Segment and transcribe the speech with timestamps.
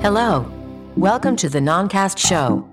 [0.00, 0.44] Hello.
[0.96, 2.64] Welcome to the Noncast Show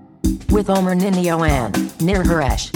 [0.55, 2.71] with Omer Ninio and Nir Haresh.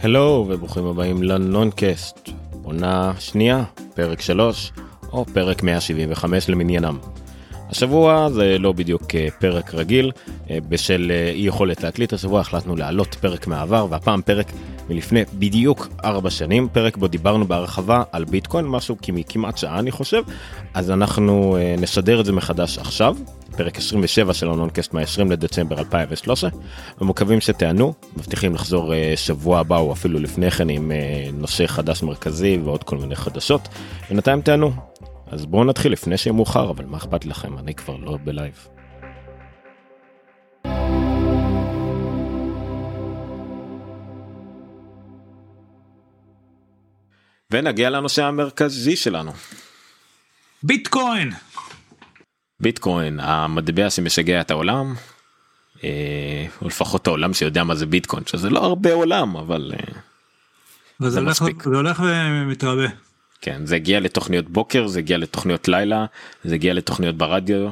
[0.00, 2.28] הלו וברוכים הבאים לנונקאסט,
[2.62, 3.64] עונה שנייה,
[3.94, 4.72] פרק 3,
[5.12, 6.98] או פרק 175 למניינם.
[7.70, 10.10] השבוע זה לא בדיוק אה, פרק רגיל,
[10.50, 14.46] אה, בשל אה, אי יכולת להקליט השבוע החלטנו להעלות פרק מהעבר, והפעם פרק
[14.88, 18.96] מלפני בדיוק 4 שנים, פרק בו דיברנו בהרחבה על ביטקוין, משהו
[19.28, 20.22] כמעט שעה אני חושב,
[20.74, 23.16] אז אנחנו נשדר את זה מחדש עכשיו,
[23.56, 26.50] פרק 27 של הנונקאסט מה-20 לדצמבר 2013,
[27.00, 30.92] ומקווים שתהנו, מבטיחים לחזור שבוע הבא או אפילו לפני כן עם
[31.32, 33.68] נושא חדש מרכזי ועוד כל מיני חדשות,
[34.08, 34.70] בינתיים תהנו,
[35.30, 37.58] אז בואו נתחיל לפני שיהיה מאוחר, אבל מה אכפת לכם?
[37.58, 38.68] אני כבר לא ב live.
[47.52, 49.32] ונגיע לנושא המרכזי שלנו.
[50.62, 51.32] ביטקוין.
[52.60, 54.94] ביטקוין, המטבע שמשגע את העולם,
[55.84, 61.20] אה, או לפחות העולם שיודע מה זה ביטקוין, שזה לא הרבה עולם, אבל אה, זה
[61.20, 61.62] מספיק.
[61.62, 62.86] זה הולך ומתרבה.
[63.40, 66.06] כן זה הגיע לתוכניות בוקר זה הגיע לתוכניות לילה
[66.44, 67.70] זה הגיע לתוכניות ברדיו.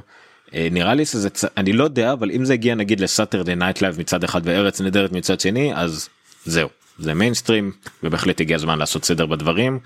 [0.55, 3.83] אה, נראה לי שזה אני לא יודע אבל אם זה הגיע נגיד ל Saturday Night
[3.83, 6.09] Live מצד אחד וארץ נהדרת מצד שני אז
[6.45, 6.69] זהו
[6.99, 9.79] זה מיינסטרים ובהחלט הגיע הזמן לעשות סדר בדברים.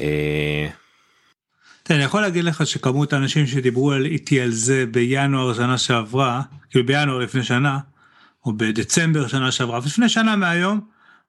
[0.00, 0.68] אה,
[1.90, 7.18] אני יכול להגיד לך שכמות האנשים שדיברו איתי על זה בינואר שנה שעברה כאילו בינואר
[7.18, 7.78] לפני שנה
[8.46, 10.80] או בדצמבר שנה שעברה לפני שנה מהיום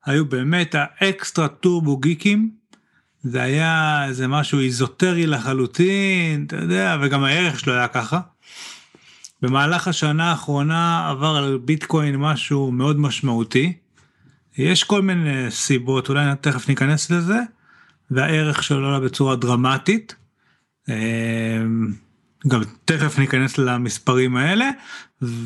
[0.06, 2.60] היו באמת האקסטרה טורבו גיקים
[3.24, 8.20] זה היה איזה משהו אזוטרי לחלוטין, אתה יודע, וגם הערך שלו היה ככה.
[9.42, 13.74] במהלך השנה האחרונה עבר על ביטקוין משהו מאוד משמעותי.
[14.60, 17.40] יש כל מיני סיבות, אולי תכף ניכנס לזה,
[18.12, 20.16] והערך שלו עלה בצורה דרמטית.
[20.90, 21.94] אמ,
[22.48, 24.70] גם תכף ניכנס למספרים האלה,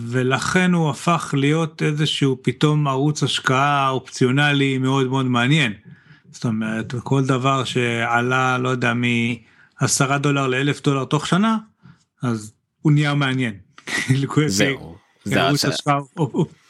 [0.08, 5.73] ולכן הוא הפך להיות איזשהו פתאום ערוץ השקעה אופציונלי מאוד מאוד מעניין.
[6.32, 11.58] זאת אומרת כל דבר שעלה לא יודע מ-10 דולר לאלף דולר תוך שנה
[12.23, 13.54] אז הוא נהיה מעניין.
[14.48, 14.95] זהו.
[15.23, 15.42] זה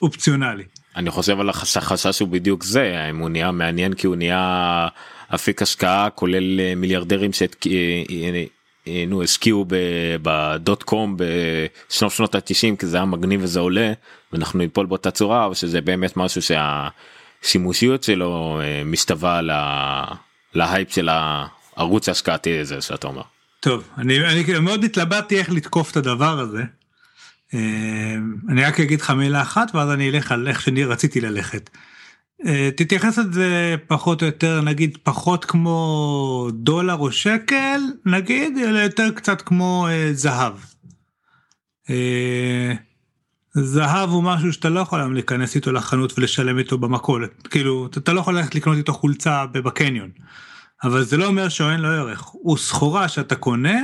[0.02, 0.64] אופציונלי.
[0.96, 4.88] אני חושב על החשש הוא בדיוק זה האם הוא נהיה מעניין כי הוא נהיה
[5.36, 8.44] אפיק השקעה כולל אה, מיליארדרים שאת אה,
[8.88, 9.66] אה, השקיעו
[10.22, 13.94] בדוט קום בשנות שנות ה-90 כי זה היה מגניב וזה עולה
[14.34, 16.88] ואנחנו ניפול באותה צורה או שזה באמת משהו שה...
[17.44, 19.42] השימושיות שלו משתווה
[20.54, 23.22] להייפ של הערוץ ההשקעתי הזה שאתה אומר.
[23.60, 26.64] טוב אני, אני מאוד התלבטתי איך לתקוף את הדבר הזה.
[27.54, 28.16] אה,
[28.50, 31.70] אני רק אגיד לך מילה אחת ואז אני אלך על איך שאני רציתי ללכת.
[32.46, 39.12] אה, תתייחס לזה פחות או יותר נגיד פחות כמו דולר או שקל נגיד אלא יותר
[39.12, 40.54] קצת כמו זהב.
[43.54, 48.20] זהב הוא משהו שאתה לא יכול להיכנס איתו לחנות ולשלם איתו במכולת כאילו אתה לא
[48.20, 50.10] יכול ללכת לקנות איתו חולצה בקניון.
[50.84, 53.80] אבל זה לא אומר שאין לו ערך הוא סחורה שאתה קונה.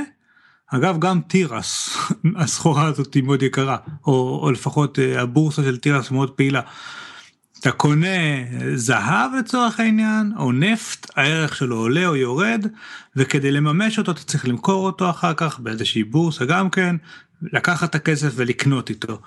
[0.70, 1.96] אגב גם תירס
[2.40, 3.76] הסחורה הזאת היא מאוד יקרה
[4.06, 6.60] או, או לפחות אה, הבורסה של תירס מאוד פעילה.
[7.60, 8.06] אתה קונה
[8.74, 12.66] זהב לצורך העניין או נפט הערך שלו עולה או יורד
[13.16, 16.96] וכדי לממש אותו אתה צריך למכור אותו אחר כך באיזושהי בורסה גם כן
[17.42, 19.20] לקחת את הכסף ולקנות איתו.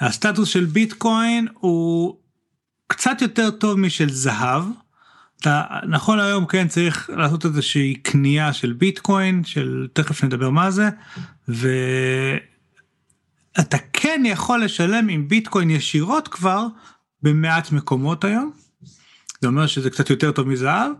[0.00, 2.16] הסטטוס של ביטקוין הוא
[2.86, 4.64] קצת יותר טוב משל זהב.
[5.40, 10.88] אתה נכון היום כן צריך לעשות איזושהי קנייה של ביטקוין של תכף נדבר מה זה
[11.48, 12.38] ואתה
[13.92, 16.66] כן יכול לשלם עם ביטקוין ישירות כבר
[17.22, 18.50] במעט מקומות היום.
[19.40, 20.92] זה אומר שזה קצת יותר טוב מזהב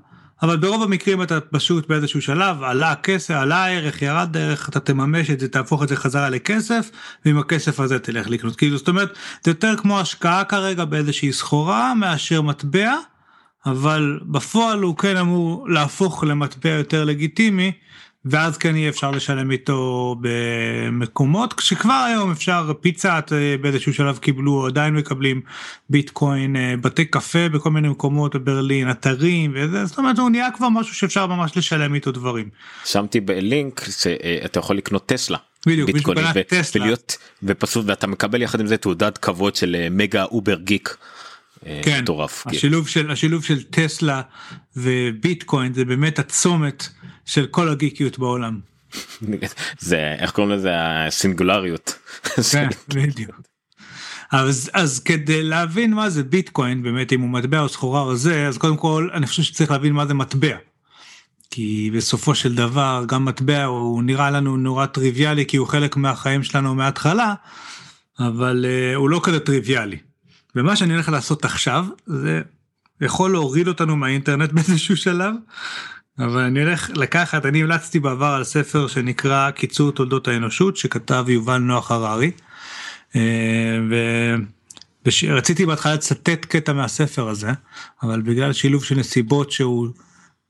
[0.42, 5.30] אבל ברוב המקרים אתה פשוט באיזשהו שלב עלה כסף עלה הערך ירד הערך אתה תממש
[5.30, 6.90] את זה תהפוך את זה חזרה לכסף
[7.24, 11.94] ועם הכסף הזה תלך לקנות כאילו זאת אומרת זה יותר כמו השקעה כרגע באיזושהי סחורה
[11.94, 12.94] מאשר מטבע
[13.70, 17.72] אבל בפועל הוא כן אמור להפוך למטבע יותר לגיטימי
[18.24, 24.52] ואז כן יהיה אפשר לשלם איתו במקומות כשכבר היום אפשר פיצה אה, באיזשהו שלב קיבלו
[24.52, 25.40] או עדיין מקבלים
[25.90, 30.68] ביטקוין אה, בתי קפה בכל מיני מקומות בברלין אתרים וזה זאת אומרת הוא נהיה כבר
[30.68, 32.48] משהו שאפשר ממש לשלם איתו דברים.
[32.84, 35.38] שמתי בלינק שאתה יכול לקנות טסלה.
[35.66, 36.18] בדיוק, ביטקוין
[36.74, 40.96] ולהיות ופשוט ואתה מקבל יחד עם זה תעודת כבוד של אה, מגה אובר גיק.
[41.82, 42.46] כן, מטורף.
[42.46, 44.22] השילוב של השילוב של טסלה
[44.76, 46.88] וביטקוין זה באמת הצומת
[47.24, 48.60] של כל הגיקיות בעולם.
[49.78, 51.98] זה איך קוראים לזה הסינגולריות.
[52.52, 53.40] כן, בדיוק.
[54.32, 58.46] אז, אז כדי להבין מה זה ביטקוין באמת אם הוא מטבע או סחורה או זה
[58.48, 60.56] אז קודם כל אני חושב שצריך להבין מה זה מטבע.
[61.50, 66.42] כי בסופו של דבר גם מטבע הוא נראה לנו נורא טריוויאלי כי הוא חלק מהחיים
[66.42, 67.34] שלנו מההתחלה,
[68.20, 69.96] אבל uh, הוא לא כזה טריוויאלי.
[70.56, 72.40] ומה שאני הולך לעשות עכשיו זה
[73.00, 75.34] יכול להוריד אותנו מהאינטרנט באיזשהו שלב,
[76.18, 81.58] אבל אני הולך לקחת, אני המלצתי בעבר על ספר שנקרא קיצור תולדות האנושות שכתב יובל
[81.58, 82.30] נוח הררי.
[83.16, 83.20] אה.
[85.06, 87.50] ורציתי בהתחלה לצטט קטע מהספר הזה,
[88.02, 89.88] אבל בגלל שילוב של נסיבות שהוא,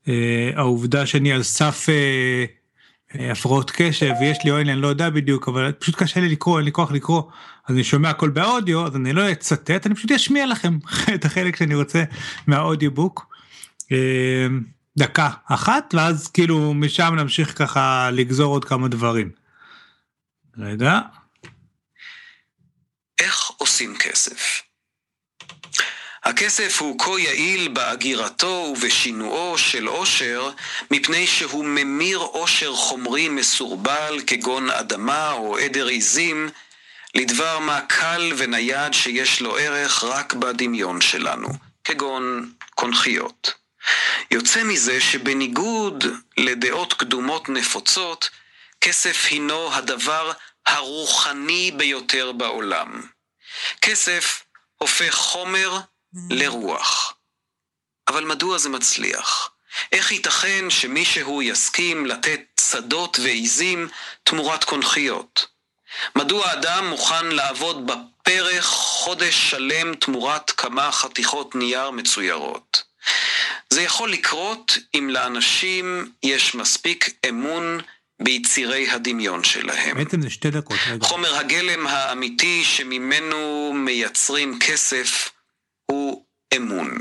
[0.07, 2.45] אה, העובדה שאני על סף אה,
[3.13, 6.65] הפרעות קשב ויש לי עוין, אני לא יודע בדיוק, אבל פשוט קשה לי לקרוא, אין
[6.65, 7.23] לי כוח לקרוא,
[7.67, 10.77] אז אני שומע הכל באודיו, אז אני לא אצטט, אני פשוט אשמיע לכם
[11.15, 12.03] את החלק שאני רוצה
[12.47, 13.25] מהאודיובוק.
[13.91, 14.47] אה,
[14.97, 19.31] דקה אחת, ואז כאילו משם נמשיך ככה לגזור עוד כמה דברים.
[20.57, 20.99] רגע.
[23.19, 24.68] איך עושים כסף?
[26.29, 30.51] הכסף הוא כה יעיל באגירתו ובשינועו של עושר,
[30.91, 36.49] מפני שהוא ממיר עושר חומרי מסורבל כגון אדמה או עדר עיזים,
[37.15, 41.49] לדבר מה קל ונייד שיש לו ערך רק בדמיון שלנו,
[41.83, 43.53] כגון קונכיות.
[44.31, 46.03] יוצא מזה שבניגוד
[46.37, 48.29] לדעות קדומות נפוצות,
[48.81, 50.31] כסף הינו הדבר
[50.67, 53.01] הרוחני ביותר בעולם.
[53.81, 54.43] כסף
[54.77, 55.79] הופך חומר
[56.29, 57.13] לרוח.
[58.07, 59.51] אבל מדוע זה מצליח?
[59.91, 62.41] איך ייתכן שמישהו יסכים לתת
[62.71, 63.87] שדות ועיזים
[64.23, 65.47] תמורת קונכיות?
[66.15, 72.83] מדוע אדם מוכן לעבוד בפרך חודש שלם תמורת כמה חתיכות נייר מצוירות?
[73.69, 77.79] זה יכול לקרות אם לאנשים יש מספיק אמון
[78.19, 79.97] ביצירי הדמיון שלהם.
[79.97, 80.77] בעצם זה שתי דקות.
[80.87, 81.05] רגע.
[81.05, 85.29] חומר הגלם האמיתי שממנו מייצרים כסף
[85.91, 86.25] הוא
[86.57, 86.97] אמון.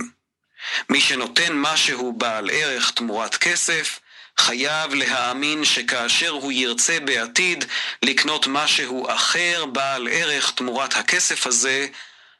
[0.90, 4.00] מי שנותן משהו בעל ערך תמורת כסף,
[4.38, 7.64] חייב להאמין שכאשר הוא ירצה בעתיד
[8.02, 11.86] לקנות משהו אחר בעל ערך תמורת הכסף הזה,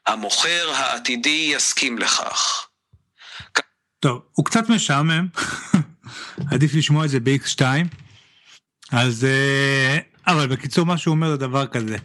[0.07, 2.67] המוכר העתידי יסכים לכך.
[3.99, 5.27] טוב, הוא קצת משעמם,
[6.51, 7.61] עדיף לשמוע את זה ב-X2,
[8.91, 9.97] אז, אה,
[10.27, 11.97] אבל בקיצור מה שהוא אומר זה דבר כזה,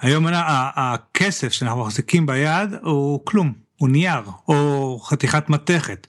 [0.00, 0.26] היום
[0.76, 6.06] הכסף שאנחנו מחזיקים ביד הוא כלום, הוא נייר, או חתיכת מתכת.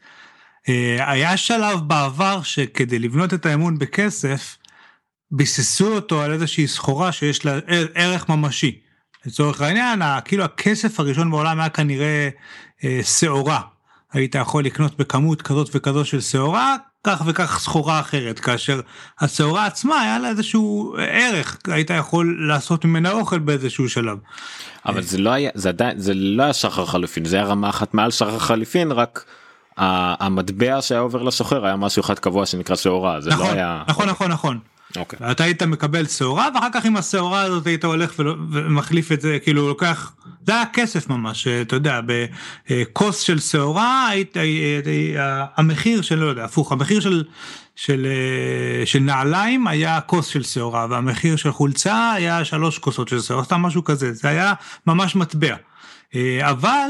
[0.69, 4.57] אה, היה שלב בעבר שכדי לבנות את האמון בכסף,
[5.31, 7.59] ביססו אותו על איזושהי סחורה שיש לה
[7.95, 8.79] ערך ממשי.
[9.25, 12.29] לצורך העניין, כאילו הכסף הראשון בעולם היה כנראה
[12.83, 13.61] אה, שעורה.
[14.13, 18.81] היית יכול לקנות בכמות כזאת וכזאת של שעורה, כך וכך סחורה אחרת, כאשר
[19.19, 24.17] השעורה עצמה היה לה איזשהו ערך, היית יכול לעשות ממנה אוכל באיזשהו שלב.
[24.85, 27.93] אבל זה לא היה, זה עדיין, זה לא היה שחר חליפין, זה היה רמה אחת
[27.93, 29.25] מעל שחר חליפין, רק
[29.77, 33.83] המטבע שהיה עובר לשוחר היה משהו אחד קבוע שנקרא שעורה, זה נכון, לא היה...
[33.87, 34.59] נכון, נכון, נכון.
[34.95, 35.31] אוקיי.
[35.31, 38.13] אתה היית מקבל שעורה ואחר כך עם השעורה הזאת היית הולך
[38.51, 40.13] ומחליף את זה כאילו לוקח
[40.45, 41.99] זה היה כסף ממש אתה יודע
[42.67, 44.37] בכוס של שעורה היית
[45.57, 47.23] המחיר של לא יודע הפוך המחיר של
[47.75, 48.07] של
[48.85, 53.61] של נעליים היה כוס של שעורה והמחיר של חולצה היה שלוש כוסות של שעורה סתם
[53.61, 54.53] משהו כזה זה היה
[54.87, 55.55] ממש מטבע
[56.41, 56.89] אבל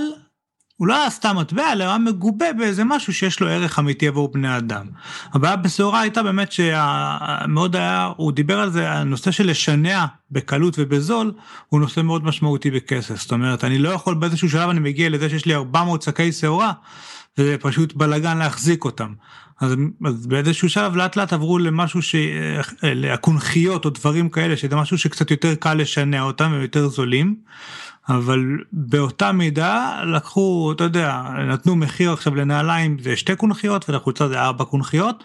[0.83, 4.31] הוא לא היה סתם מטבע, אלא היה מגובה באיזה משהו שיש לו ערך אמיתי עבור
[4.31, 4.85] בני אדם.
[5.33, 11.31] הבעיה בשעורה הייתה באמת שמאוד היה, הוא דיבר על זה, הנושא של לשנע בקלות ובזול,
[11.69, 13.21] הוא נושא מאוד משמעותי בכסף.
[13.21, 16.71] זאת אומרת, אני לא יכול באיזשהו שלב אני מגיע לזה שיש לי 400 שקי שעורה,
[17.37, 19.13] וזה פשוט בלאגן להחזיק אותם.
[19.61, 22.15] אז, אז באיזשהו שלב לאט לאט עברו למשהו ש...
[22.83, 27.35] לקונכיות או דברים כאלה, שזה משהו שקצת יותר קל לשנע אותם ויותר זולים.
[28.09, 34.41] אבל באותה מידה לקחו, אתה יודע, נתנו מחיר עכשיו לנעליים זה שתי קונכיות ולחולצה זה
[34.41, 35.23] ארבע קונכיות.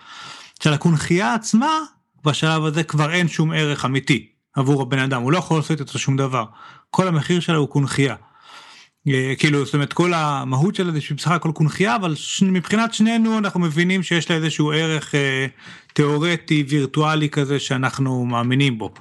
[0.62, 1.78] שלקונכייה עצמה
[2.24, 5.98] בשלב הזה כבר אין שום ערך אמיתי עבור הבן אדם, הוא לא יכול לעשות איתו
[5.98, 6.44] שום דבר.
[6.90, 8.14] כל המחיר שלה הוא קונכייה.
[9.08, 13.60] אה, כאילו זאת אומרת כל המהות שלה זה שבסך הכל קונכייה אבל מבחינת שנינו אנחנו
[13.60, 15.46] מבינים שיש לה איזשהו ערך אה,
[15.92, 18.94] תיאורטי וירטואלי כזה שאנחנו מאמינים בו.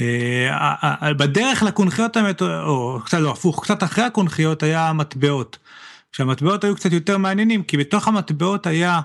[0.00, 5.58] אה, בדרך לקונכיות או קצת לא הפוך, קצת אחרי הקונכיות היה מטבעות.
[6.12, 9.00] שהמטבעות היו קצת יותר מעניינים, כי בתוך המטבעות היה,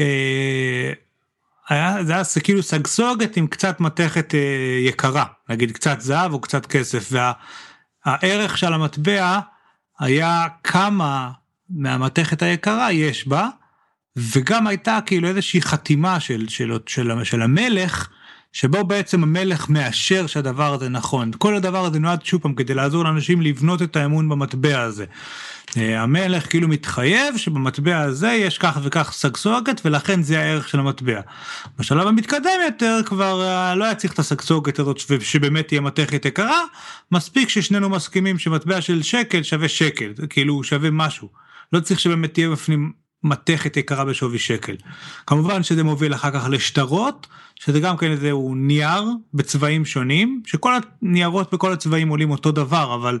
[0.00, 0.92] אה,
[1.68, 6.66] היה זה היה כאילו סגסוגת עם קצת מתכת אה, יקרה, נגיד קצת זהב או קצת
[6.66, 7.12] כסף,
[8.06, 9.40] והערך של המטבע
[10.00, 11.30] היה כמה
[11.70, 13.48] מהמתכת היקרה יש בה,
[14.16, 18.08] וגם הייתה כאילו איזושהי חתימה של, של, של, של המלך,
[18.52, 21.30] שבו בעצם המלך מאשר שהדבר הזה נכון.
[21.38, 25.04] כל הדבר הזה נועד שוב פעם כדי לעזור לאנשים לבנות את האמון במטבע הזה.
[25.76, 31.20] אה, המלך כאילו מתחייב שבמטבע הזה יש כך וכך סגסוגת ולכן זה הערך של המטבע.
[31.78, 36.60] בשלב המתקדם יותר כבר אה, לא היה צריך את הסגסוגת הזאת שבאמת תהיה מתכת יקרה,
[37.12, 41.28] מספיק ששנינו מסכימים שמטבע של שקל שווה שקל, כאילו שווה משהו.
[41.72, 42.92] לא צריך שבאמת תהיה בפנים
[43.24, 44.76] מתכת יקרה בשווי שקל.
[45.26, 51.54] כמובן שזה מוביל אחר כך לשטרות, שזה גם כן איזהו נייר בצבעים שונים, שכל הניירות
[51.54, 53.18] בכל הצבעים עולים אותו דבר, אבל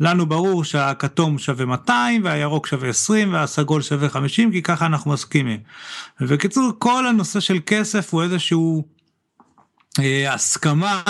[0.00, 5.60] לנו ברור שהכתום שווה 200 והירוק שווה 20 והסגול שווה 50 כי ככה אנחנו מסכימים.
[6.20, 8.88] ובקיצור כל הנושא של כסף הוא איזשהו
[9.98, 11.02] אה, הסכמה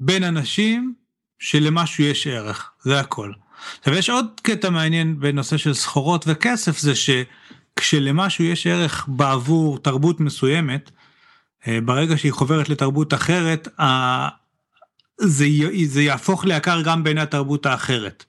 [0.00, 0.94] בין אנשים
[1.38, 3.32] שלמשהו יש ערך זה הכל.
[3.78, 6.94] עכשיו יש עוד קטע מעניין בנושא של סחורות וכסף זה
[7.78, 10.90] שכשלמשהו יש ערך בעבור תרבות מסוימת
[11.68, 13.68] אה, ברגע שהיא חוברת לתרבות אחרת
[15.20, 15.46] זה,
[15.84, 18.24] זה יהפוך ליקר גם בעיני התרבות האחרת.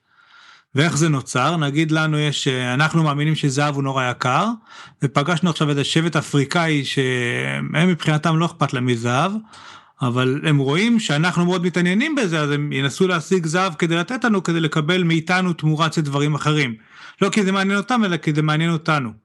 [0.74, 1.56] ואיך זה נוצר?
[1.56, 4.48] נגיד לנו יש, אנחנו מאמינים שזהב הוא נורא יקר,
[5.02, 9.32] ופגשנו עכשיו איזה שבט אפריקאי שהם מבחינתם לא אכפת להם מזהב,
[10.02, 14.42] אבל הם רואים שאנחנו מאוד מתעניינים בזה, אז הם ינסו להשיג זהב כדי לתת לנו,
[14.42, 16.74] כדי לקבל מאיתנו תמורת דברים אחרים.
[17.22, 19.23] לא כי זה מעניין אותם, אלא כי זה מעניין אותנו.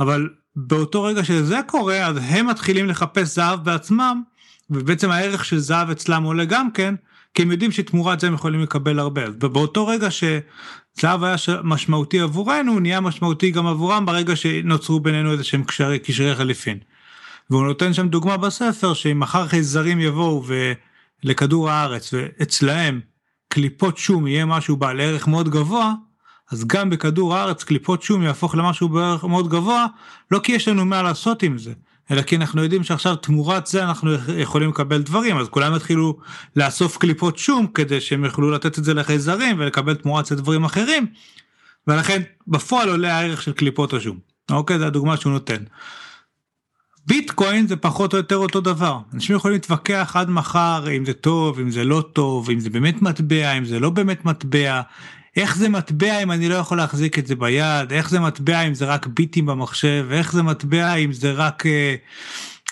[0.00, 4.22] אבל באותו רגע שזה קורה, אז הם מתחילים לחפש זהב בעצמם,
[4.70, 6.94] ובעצם הערך של זהב אצלם עולה גם כן,
[7.34, 9.22] כי הם יודעים שתמורת זה הם יכולים לקבל הרבה.
[9.40, 15.44] ובאותו רגע שזהב היה משמעותי עבורנו, הוא נהיה משמעותי גם עבורם ברגע שנוצרו בינינו איזה
[15.44, 16.78] שהם קשרי, קשרי חליפין.
[17.50, 20.44] והוא נותן שם דוגמה בספר שאם מחר חייזרים יבואו
[21.22, 23.00] לכדור הארץ ואצלהם
[23.48, 25.94] קליפות שום יהיה משהו בעל ערך מאוד גבוה,
[26.50, 29.86] אז גם בכדור הארץ קליפות שום יהפוך למשהו בערך מאוד גבוה,
[30.30, 31.72] לא כי יש לנו מה לעשות עם זה,
[32.10, 36.18] אלא כי אנחנו יודעים שעכשיו תמורת זה אנחנו יכולים לקבל דברים, אז כולם התחילו
[36.56, 41.06] לאסוף קליפות שום כדי שהם יוכלו לתת את זה לחייזרים ולקבל תמורת זה דברים אחרים,
[41.86, 44.18] ולכן בפועל עולה הערך של קליפות השום.
[44.50, 45.62] אוקיי, זו הדוגמה שהוא נותן.
[47.06, 48.98] ביטקוין זה פחות או יותר אותו דבר.
[49.14, 53.02] אנשים יכולים להתווכח עד מחר אם זה טוב, אם זה לא טוב, אם זה באמת
[53.02, 54.80] מטבע, אם זה לא באמת מטבע,
[55.38, 58.74] איך זה מטבע אם אני לא יכול להחזיק את זה ביד, איך זה מטבע אם
[58.74, 61.94] זה רק ביטים במחשב, איך זה מטבע אם זה רק, אה,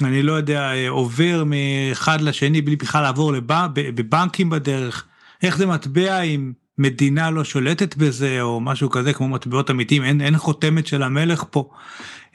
[0.02, 5.04] אני לא יודע, אה, עובר מאחד לשני בלי בכלל לעבור לבנק, בבנקים בדרך,
[5.42, 10.20] איך זה מטבע אם מדינה לא שולטת בזה או משהו כזה כמו מטבעות אמיתיים, אין,
[10.20, 11.70] אין חותמת של המלך פה.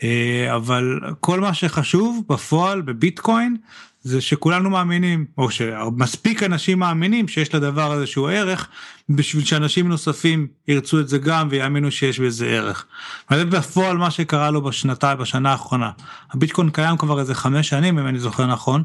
[0.03, 3.57] אה, אבל כל מה שחשוב בפועל בביטקוין
[4.03, 8.67] זה שכולנו מאמינים או שמספיק אנשים מאמינים שיש לדבר הזה שהוא ערך
[9.09, 12.85] בשביל שאנשים נוספים ירצו את זה גם ויאמינו שיש בזה ערך.
[13.31, 15.91] וזה בפועל מה שקרה לו בשנתיים בשנה האחרונה.
[16.31, 18.83] הביטקוין קיים כבר איזה חמש שנים אם אני זוכר נכון.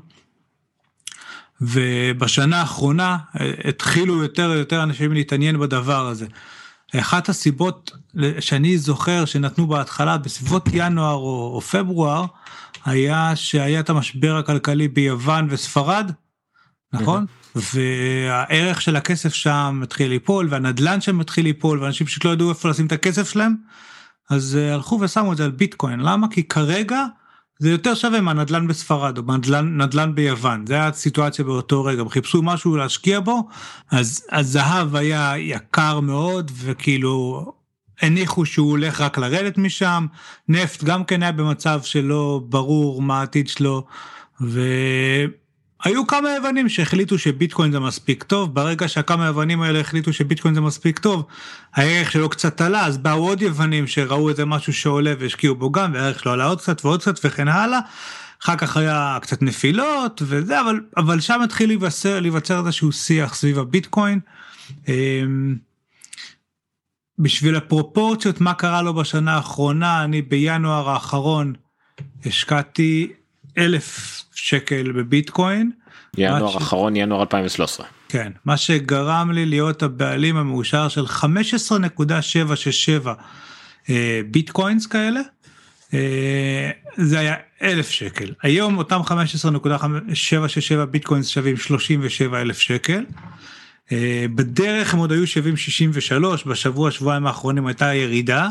[1.61, 6.27] ובשנה האחרונה אה, התחילו יותר ויותר אנשים להתעניין בדבר הזה.
[6.97, 7.91] אחת הסיבות
[8.41, 12.25] שאני זוכר שנתנו בהתחלה בסביבות ינואר או, או פברואר
[12.87, 16.13] היה שהיה את המשבר הכלכלי ביוון וספרד,
[16.93, 17.27] נכון?
[17.55, 22.69] והערך של הכסף שם מתחיל ליפול והנדלן שם מתחיל ליפול ואנשים פשוט לא ידעו איפה
[22.69, 23.55] לשים את הכסף שלהם.
[24.31, 26.01] אז אה, הלכו ושמו את זה על ביטקוין.
[26.01, 26.29] למה?
[26.31, 27.07] כי כרגע
[27.59, 30.67] זה יותר שווה מהנדלן בספרד או מהנדלן ביוון.
[30.67, 32.01] זה היה הסיטואציה באותו רגע.
[32.01, 33.49] הם חיפשו משהו להשקיע בו
[33.91, 37.53] אז הזהב היה יקר מאוד וכאילו
[38.03, 40.07] הניחו שהוא הולך רק לרדת משם
[40.49, 43.85] נפט גם כן היה במצב שלא ברור מה העתיד שלו.
[44.41, 44.61] ו...
[45.85, 50.61] היו כמה יוונים שהחליטו שביטקוין זה מספיק טוב, ברגע שהכמה יוונים האלה החליטו שביטקוין זה
[50.61, 51.25] מספיק טוב,
[51.75, 55.93] הערך שלו קצת עלה, אז באו עוד יוונים שראו איזה משהו שעולה והשקיעו בו גם,
[55.95, 57.79] והערך שלו עלה עוד קצת ועוד קצת וכן הלאה.
[58.43, 64.21] אחר כך היה קצת נפילות וזה, אבל, אבל שם התחיל להיווצר, איזשהו שיח סביב הביטקוין.
[67.19, 71.53] בשביל הפרופורציות, מה קרה לו בשנה האחרונה, אני בינואר האחרון
[72.27, 73.13] השקעתי
[73.59, 75.71] אלף שקל בביטקוין.
[76.19, 76.99] ינואר האחרון, ש...
[76.99, 77.87] ינואר 2013.
[78.09, 83.09] כן, מה שגרם לי להיות הבעלים המאושר של 15.767
[83.91, 85.21] אה, ביטקוינס כאלה.
[85.95, 88.33] אה, זה היה אלף שקל.
[88.43, 93.05] היום אותם 15.767 ביטקוינס שווים 37 אלף שקל.
[93.93, 98.49] אה, בדרך הם עוד היו שווים 63, בשבוע שבועיים האחרונים הייתה ירידה.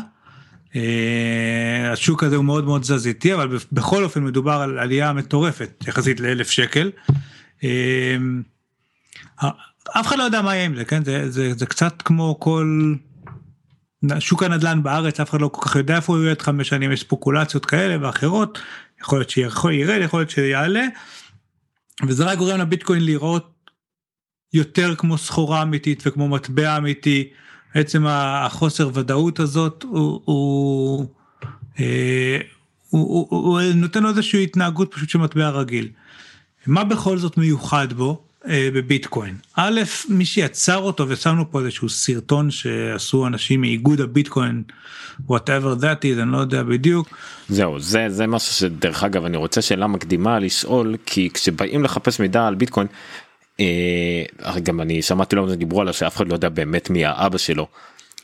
[0.76, 5.84] אה, השוק הזה הוא מאוד מאוד זז איטי אבל בכל אופן מדובר על עלייה מטורפת
[5.88, 6.90] יחסית לאלף שקל.
[7.64, 8.16] אה,
[10.00, 12.94] אף אחד לא יודע מה יהיה עם זה כן זה, זה, זה קצת כמו כל
[14.18, 16.92] שוק הנדל"ן בארץ אף אחד לא כל כך יודע איפה הוא יהיה את חמש שנים
[16.92, 18.58] יש ספוקולציות כאלה ואחרות
[19.00, 20.86] יכול להיות שירד יכול להיות שיעלה.
[22.06, 23.55] וזה רק גורם לביטקוין לראות
[24.52, 27.28] יותר כמו סחורה אמיתית וכמו מטבע אמיתי.
[27.74, 31.06] עצם החוסר ודאות הזאת הוא, הוא,
[31.80, 32.38] אה,
[32.90, 35.88] הוא, הוא, הוא נותן לו איזושהי התנהגות פשוט של מטבע רגיל.
[36.66, 39.36] מה בכל זאת מיוחד בו אה, בביטקוין?
[39.54, 44.62] א', מי שיצר אותו ושמנו פה איזשהו סרטון שעשו אנשים מאיגוד הביטקוין,
[45.28, 47.08] whatever that is, אני לא יודע בדיוק.
[47.48, 52.46] זהו, זה, זה משהו שדרך אגב אני רוצה שאלה מקדימה לשאול, כי כשבאים לחפש מידע
[52.46, 52.86] על ביטקוין,
[54.62, 57.66] גם אני שמעתי לא דיברו עליו שאף אחד לא יודע באמת מי האבא שלו.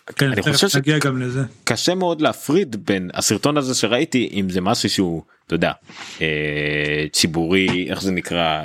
[0.06, 1.42] כן, אני חושב שנגיע גם לזה.
[1.64, 5.72] קשה מאוד להפריד בין הסרטון הזה שראיתי אם זה משהו שהוא אתה יודע
[6.20, 8.62] אה, ציבורי איך זה נקרא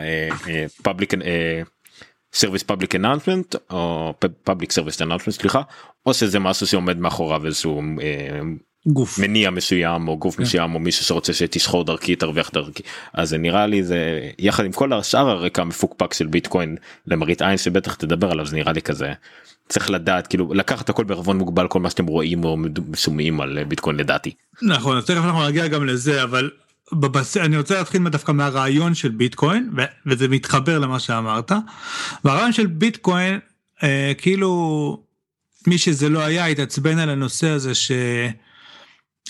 [0.82, 1.14] public
[2.34, 4.14] service public announcement או
[4.44, 5.62] public service announcement סליחה
[6.06, 8.40] או שזה משהו שעומד מאחוריו איזשהו אה,
[8.88, 10.44] גוף מניע מסוים או גוף כן.
[10.44, 14.72] מסוים או מישהו שרוצה שתסחור דרכי תרוויח דרכי אז זה נראה לי זה יחד עם
[14.72, 16.76] כל השאר הרקע המפוקפק של ביטקוין
[17.08, 19.14] למראית עין שבטח תדבר עליו זה נראה לי כזה
[19.70, 22.58] צריך לדעת כאילו לקחת הכל בערבון מוגבל כל מה שאתם רואים או
[22.96, 24.32] שומעים על ביטקוין לדעתי.
[24.62, 26.50] נכון אז תכף אנחנו נגיע גם לזה אבל
[26.94, 27.38] בבס...
[27.38, 29.82] אני רוצה להתחיל דווקא מהרעיון של ביטקוין ו...
[30.06, 31.52] וזה מתחבר למה שאמרת.
[32.24, 33.40] והרעיון של ביטקוין
[33.84, 35.04] אה, כאילו
[35.68, 37.92] מי שזה לא היה התעצבן על הנושא הזה ש...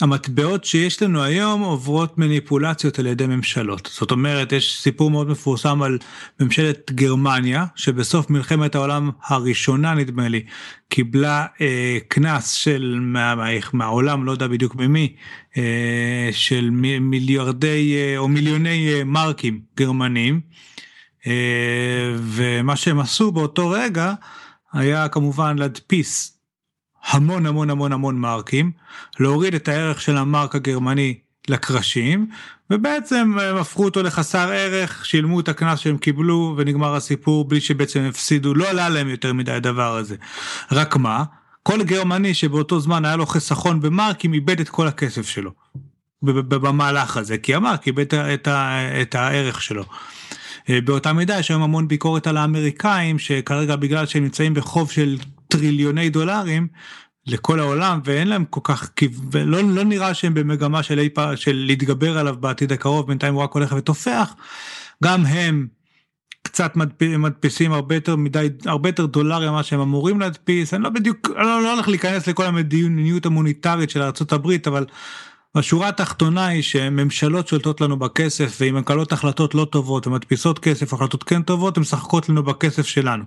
[0.01, 3.89] המטבעות שיש לנו היום עוברות מניפולציות על ידי ממשלות.
[3.93, 5.97] זאת אומרת, יש סיפור מאוד מפורסם על
[6.39, 10.43] ממשלת גרמניה, שבסוף מלחמת העולם הראשונה, נדמה לי,
[10.89, 15.15] קיבלה אה, קנס של מה, מה, מהעולם, לא יודע בדיוק ממי,
[15.57, 16.69] אה, של
[17.01, 20.41] מיליארדי אה, או מיליוני אה, מרקים גרמנים,
[21.27, 24.13] אה, ומה שהם עשו באותו רגע
[24.73, 26.36] היה כמובן להדפיס
[27.07, 28.71] המון המון המון המון מרקים,
[29.19, 32.29] להוריד את הערך של המרק הגרמני לקרשים,
[32.69, 38.05] ובעצם הם הפכו אותו לחסר ערך, שילמו את הקנס שהם קיבלו ונגמר הסיפור בלי שבעצם
[38.09, 40.15] הפסידו, לא עלה להם יותר מדי הדבר הזה.
[40.71, 41.23] רק מה,
[41.63, 45.51] כל גרמני שבאותו זמן היה לו חיסכון במרקים איבד את כל הכסף שלו.
[46.23, 48.47] במהלך הזה, כי המרק איבד את,
[49.01, 49.83] את הערך שלו.
[50.69, 55.17] אה, באותה מידה יש היום המון ביקורת על האמריקאים שכרגע בגלל שהם נמצאים בחוב של
[55.47, 56.67] טריליוני דולרים
[57.27, 58.91] לכל העולם ואין להם כל כך
[59.33, 63.43] לא, לא נראה שהם במגמה של אי פעם של להתגבר עליו בעתיד הקרוב בינתיים הוא
[63.43, 64.33] רק הולך ותופח.
[65.03, 65.67] גם הם
[66.43, 70.89] קצת מדפ, מדפיסים הרבה יותר מדי הרבה יותר דולרים ממה שהם אמורים להדפיס אני לא
[70.89, 74.85] בדיוק אני לא, לא הולך להיכנס לכל המדיניות המוניטרית של ארה"ב אבל
[75.55, 80.93] השורה התחתונה היא שממשלות שולטות לנו בכסף ואם הן מקבלות החלטות לא טובות ומדפיסות כסף
[80.93, 83.23] החלטות כן טובות הן משחקות לנו בכסף שלנו.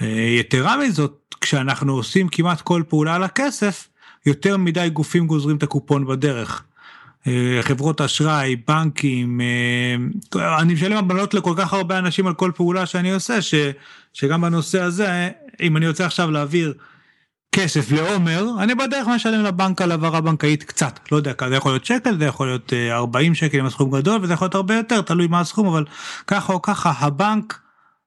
[0.00, 0.06] אה,
[0.40, 3.88] יתרה מזאת כשאנחנו עושים כמעט כל פעולה על הכסף
[4.26, 6.62] יותר מדי גופים גוזרים את הקופון בדרך.
[7.26, 12.86] אה, חברות אשראי, בנקים, אה, אני משלם עמלות לכל כך הרבה אנשים על כל פעולה
[12.86, 13.54] שאני עושה, ש,
[14.12, 15.30] שגם בנושא הזה,
[15.62, 16.74] אם אני רוצה עכשיו להעביר
[17.52, 21.84] כסף לעומר, אני בדרך משלם לבנק על העברה בנקאית קצת, לא יודע, זה יכול להיות
[21.84, 25.26] שקל, זה יכול להיות 40 שקל עם הסכום גדול, וזה יכול להיות הרבה יותר, תלוי
[25.26, 25.84] מה הסכום, אבל
[26.26, 27.61] ככה או ככה הבנק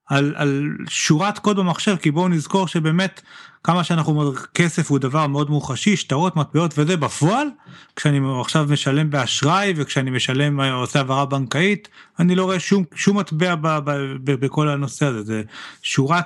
[0.10, 3.22] על, על שורת קוד במחשב, כי בואו נזכור שבאמת
[3.63, 7.48] כמה שאנחנו אומרים כסף הוא דבר מאוד מוחשי, שטרות, מטבעות וזה בפועל,
[7.96, 11.88] כשאני עכשיו משלם באשראי וכשאני משלם, עושה העברה בנקאית,
[12.20, 13.91] אני לא רואה שום, שום מטבע ב, ב,
[14.24, 15.44] ב, בכל הנושא הזה, זה
[15.82, 16.26] שורת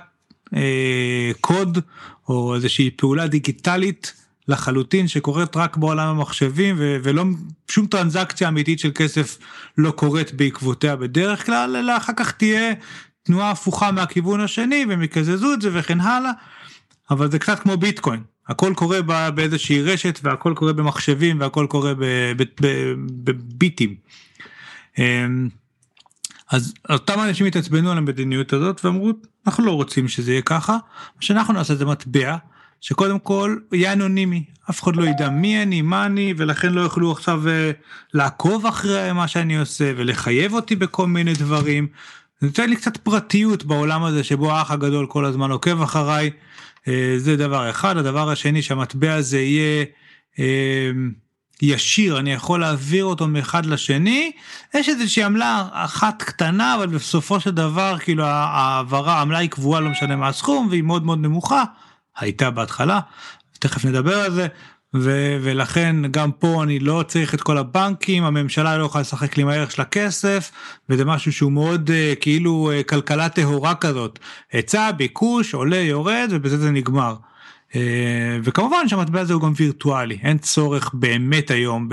[0.55, 1.77] אה, קוד
[2.29, 4.13] או איזושהי פעולה דיגיטלית
[4.47, 7.23] לחלוטין שקורית רק בעולם המחשבים ו- ולא
[7.67, 9.37] שום טרנזקציה אמיתית של כסף
[9.77, 12.73] לא קורית בעקבותיה בדרך כלל אלא אחר כך תהיה
[13.29, 16.31] תנועה הפוכה מהכיוון השני והם יקזזו את זה וכן הלאה,
[17.11, 21.93] אבל זה קצת כמו ביטקוין, הכל קורה באיזושהי רשת והכל קורה במחשבים והכל קורה
[23.23, 23.95] בביטים.
[24.97, 25.49] אמ,
[26.51, 29.11] אז אותם אנשים התעצבנו על המדיניות הזאת ואמרו
[29.47, 30.73] אנחנו לא רוצים שזה יהיה ככה,
[31.15, 32.37] מה שאנחנו נעשה זה מטבע
[32.81, 37.11] שקודם כל יהיה אנונימי, אף אחד לא ידע מי אני, מה אני, ולכן לא יוכלו
[37.11, 37.49] עכשיו uh,
[38.13, 41.87] לעקוב אחרי מה שאני עושה ולחייב אותי בכל מיני דברים,
[42.41, 46.29] נותן לי קצת פרטיות בעולם הזה שבו האח הגדול כל הזמן עוקב אחריי.
[46.87, 47.97] אה, זה דבר אחד.
[47.97, 49.85] הדבר השני שהמטבע הזה יהיה
[50.39, 50.91] אה,
[51.61, 54.31] ישיר, אני יכול להעביר אותו מאחד לשני.
[54.73, 59.89] יש איזושהי עמלה אחת קטנה, אבל בסופו של דבר כאילו העברה, העמלה היא קבועה, לא
[59.89, 61.63] משנה מה הסכום, והיא מאוד מאוד נמוכה.
[62.17, 62.99] הייתה בהתחלה,
[63.59, 64.47] תכף נדבר על זה.
[64.95, 69.43] ו- ולכן גם פה אני לא צריך את כל הבנקים הממשלה לא יכולה לשחק לי
[69.43, 70.51] עם הערך של הכסף
[70.89, 74.19] וזה משהו שהוא מאוד uh, כאילו uh, כלכלה טהורה כזאת
[74.51, 77.15] היצע ביקוש עולה יורד ובזה זה נגמר.
[78.43, 81.89] וכמובן שהמטבע הזה הוא גם וירטואלי אין צורך באמת היום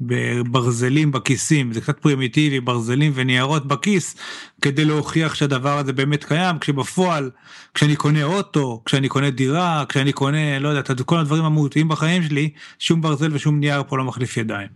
[0.00, 4.16] בברזלים בכיסים זה קצת פרימיטיבי ברזלים וניירות בכיס
[4.62, 7.30] כדי להוכיח שהדבר הזה באמת קיים כשבפועל
[7.74, 12.50] כשאני קונה אוטו כשאני קונה דירה כשאני קונה לא יודע כל הדברים המהותיים בחיים שלי
[12.78, 14.68] שום ברזל ושום נייר פה לא מחליף ידיים.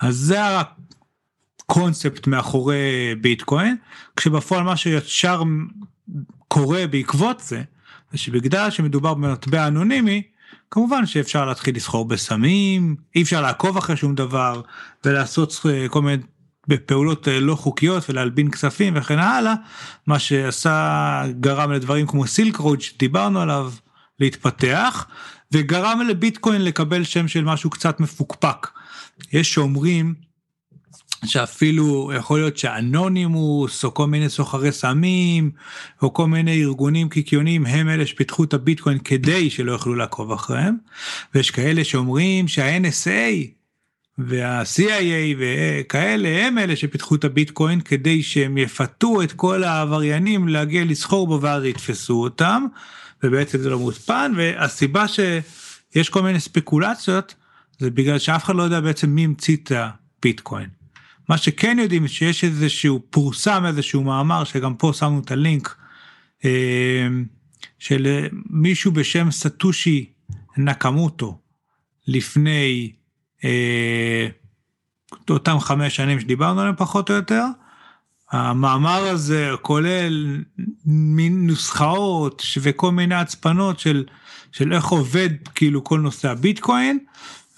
[0.00, 0.38] אז זה
[1.60, 3.76] הקונספט מאחורי ביטקוין
[4.16, 5.42] כשבפועל מה שישר
[6.48, 7.62] קורה בעקבות זה
[8.14, 10.22] שבגלל שמדובר במטבע אנונימי,
[10.70, 14.60] כמובן שאפשר להתחיל לסחור בסמים, אי אפשר לעקוב אחרי שום דבר
[15.04, 16.22] ולעשות אה, כל מיני
[16.86, 19.54] פעולות אה, לא חוקיות ולהלבין כספים וכן הלאה,
[20.06, 23.72] מה שעשה גרם לדברים כמו סילק רוד שדיברנו עליו
[24.20, 25.06] להתפתח,
[25.52, 28.68] וגרם לביטקוין לקבל שם של משהו קצת מפוקפק.
[29.32, 30.14] יש שאומרים
[31.24, 35.50] שאפילו יכול להיות שאנונימוס או כל מיני סוחרי סמים
[36.02, 40.76] או כל מיני ארגונים קיקיוניים הם אלה שפיתחו את הביטקוין כדי שלא יוכלו לעקוב אחריהם
[41.34, 43.46] ויש כאלה שאומרים שה-NSA
[44.18, 51.26] וה-CIA וכאלה הם אלה שפיתחו את הביטקוין כדי שהם יפתו את כל העבריינים להגיע לסחור
[51.26, 52.66] בו ואז יתפסו אותם
[53.22, 57.34] ובעצם זה לא מוצפן והסיבה שיש כל מיני ספקולציות
[57.78, 60.81] זה בגלל שאף אחד לא יודע בעצם מי המציא את הביטקוין.
[61.28, 65.76] מה שכן יודעים שיש איזשהו פורסם איזשהו מאמר שגם פה שמנו את הלינק
[66.44, 67.08] אה,
[67.78, 70.12] של מישהו בשם סטושי
[70.56, 71.38] נקמוטו
[72.08, 72.92] לפני
[73.44, 74.26] אה,
[75.30, 77.44] אותם חמש שנים שדיברנו עליהם פחות או יותר.
[78.30, 80.42] המאמר הזה כולל
[80.86, 84.04] מין נוסחאות וכל מיני הצפנות של,
[84.52, 86.98] של איך עובד כאילו כל נושא הביטקוין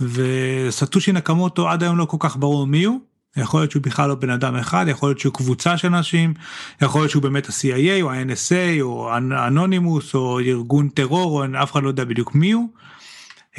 [0.01, 3.01] וסטושי נקמוטו עד היום לא כל כך ברור מי הוא.
[3.37, 6.35] יכול להיות שהוא בכלל לא בן אדם אחד, יכול להיות שהוא קבוצה של אנשים,
[6.83, 11.83] יכול להיות שהוא באמת ה-CIA או ה-NSA או אנונימוס או ארגון טרור או אף אחד
[11.83, 12.69] לא יודע בדיוק מי הוא.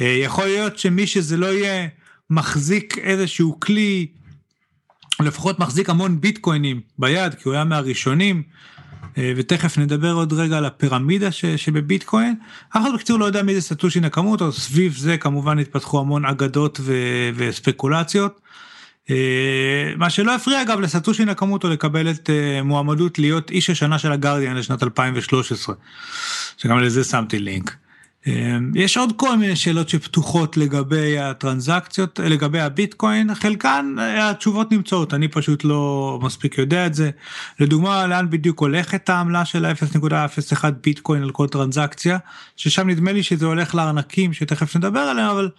[0.00, 1.88] אה, יכול להיות שמי שזה לא יהיה
[2.30, 4.06] מחזיק איזשהו כלי,
[5.20, 8.42] לפחות מחזיק המון ביטקוינים ביד, כי הוא היה מהראשונים,
[9.18, 12.34] אה, ותכף נדבר עוד רגע על הפירמידה ש, שבביטקוין.
[12.68, 16.80] אף אחד בקצור לא יודע מי זה סטושי נקמוטו, סביב זה כמובן התפתחו המון אגדות
[16.82, 16.94] ו,
[17.34, 18.40] וספקולציות.
[19.10, 24.12] אה, מה שלא הפריע אגב לסטושי נקמוטו לקבל את אה, מועמדות להיות איש השנה של
[24.12, 25.74] הגרדיאן לשנת 2013
[26.56, 27.76] שגם לזה שמתי לינק.
[28.26, 35.28] אה, יש עוד כל מיני שאלות שפתוחות לגבי הטרנזקציות לגבי הביטקוין חלקן התשובות נמצאות אני
[35.28, 37.10] פשוט לא מספיק יודע את זה
[37.60, 42.18] לדוגמה לאן בדיוק הולכת העמלה של ה-0.01 ביטקוין על כל טרנזקציה
[42.56, 45.50] ששם נדמה לי שזה הולך לארנקים שתכף נדבר עליהם אבל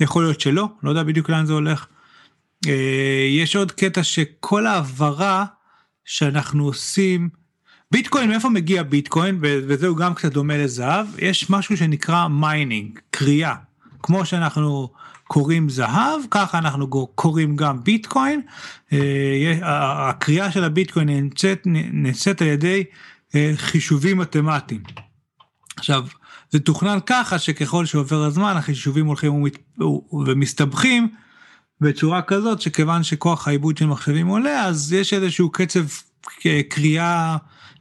[0.00, 1.86] יכול להיות שלא לא יודע בדיוק לאן זה הולך.
[2.66, 5.44] אה, יש עוד קטע שכל העברה
[6.04, 7.28] שאנחנו עושים,
[7.90, 13.54] ביטקוין, מאיפה מגיע ביטקוין, וזהו גם קצת דומה לזהב, יש משהו שנקרא mining, כרייה.
[14.02, 14.88] כמו שאנחנו
[15.24, 18.40] כורים זהב, ככה אנחנו כורים גם ביטקוין.
[18.92, 22.84] אה, הכרייה של הביטקוין נמצאת, נמצאת על ידי
[23.34, 24.82] אה, חישובים מתמטיים.
[25.76, 26.06] עכשיו,
[26.50, 29.44] זה תוכנן ככה שככל שעובר הזמן החישובים הולכים
[30.12, 31.08] ומסתבכים
[31.80, 35.84] בצורה כזאת שכיוון שכוח העיבוד של מחשבים עולה אז יש איזשהו קצב
[36.68, 37.36] קריאה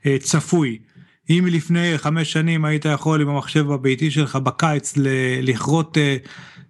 [0.05, 0.77] אה, צפוי.
[1.29, 4.93] אם לפני חמש שנים היית יכול עם המחשב הביתי שלך בקיץ
[5.41, 6.17] לכרות אה,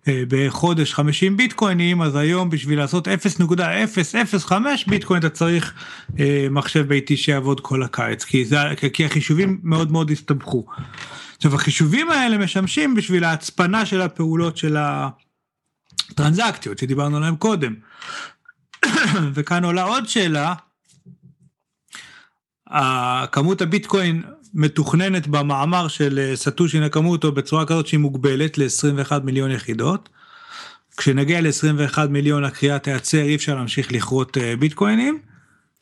[0.07, 4.53] אה, בחודש 50 ביטקוינים אז היום בשביל לעשות 0.005
[4.87, 5.73] ביטקוין אתה צריך
[6.51, 8.57] מחשב ביתי שיעבוד כל הקיץ כי, זה,
[8.93, 10.65] כי החישובים מאוד מאוד הסתבכו.
[11.37, 15.09] עכשיו החישובים האלה משמשים בשביל ההצפנה של הפעולות של ה...
[16.15, 17.75] טרנזקציות שדיברנו עליהן קודם.
[19.33, 20.53] וכאן עולה עוד שאלה,
[23.31, 30.09] כמות הביטקוין מתוכננת במאמר של אה, סטושי נקמוטו בצורה כזאת שהיא מוגבלת ל-21 מיליון יחידות.
[30.97, 35.19] כשנגיע ל-21 מיליון הקריאה תייצר אי אפשר להמשיך לכרות אה, ביטקוינים.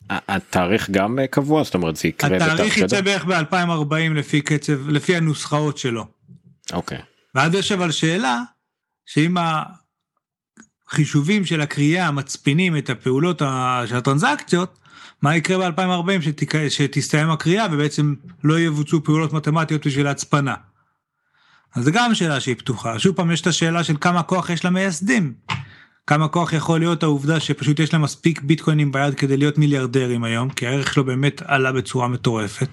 [0.09, 5.15] התאריך גם אה, קבוע זאת אומרת זה יקרה התאריך יצא בערך ב-2040 לפי קצב לפי
[5.15, 6.07] הנוסחאות שלו.
[6.73, 6.99] אוקיי.
[7.35, 8.41] ואז יש אבל שאלה
[9.05, 9.37] שאם
[10.95, 13.41] חישובים של הקריאה מצפינים את הפעולות
[13.85, 14.79] של הטרנזקציות,
[15.21, 16.69] מה יקרה ב-2040 שתק...
[16.69, 20.55] שתסתיים הקריאה ובעצם לא יבוצעו פעולות מתמטיות בשביל ההצפנה.
[21.75, 22.99] אז זו גם שאלה שהיא פתוחה.
[22.99, 25.33] שוב פעם יש את השאלה של כמה כוח יש למייסדים.
[26.07, 30.49] כמה כוח יכול להיות העובדה שפשוט יש להם מספיק ביטקוינים ביד כדי להיות מיליארדרים היום,
[30.49, 32.67] כי הערך שלו באמת עלה בצורה מטורפת.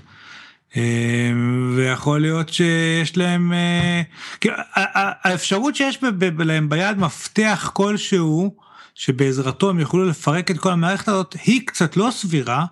[0.77, 4.03] אמ, ויכול להיות שיש להם אה,
[4.41, 5.99] כאילו, האפשרות שיש
[6.39, 8.57] להם ביד מפתח כלשהו
[8.95, 12.65] שבעזרתו הם יוכלו לפרק את כל המערכת הזאת היא קצת לא סבירה.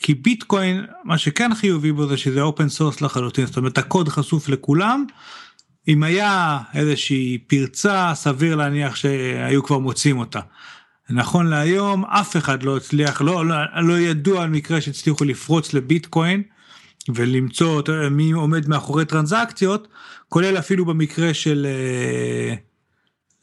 [0.00, 4.48] כי ביטקוין מה שכן חיובי בו זה שזה open source לחלוטין זאת אומרת הקוד חשוף
[4.48, 5.04] לכולם
[5.88, 10.40] אם היה איזושהי פרצה, סביר להניח שהיו כבר מוצאים אותה.
[11.10, 16.42] נכון להיום, אף אחד לא הצליח, לא, לא, לא ידוע על מקרה שהצליחו לפרוץ לביטקוין
[17.14, 19.88] ולמצוא מי עומד מאחורי טרנזקציות,
[20.28, 21.66] כולל אפילו במקרה של...
[21.66, 22.54] אה,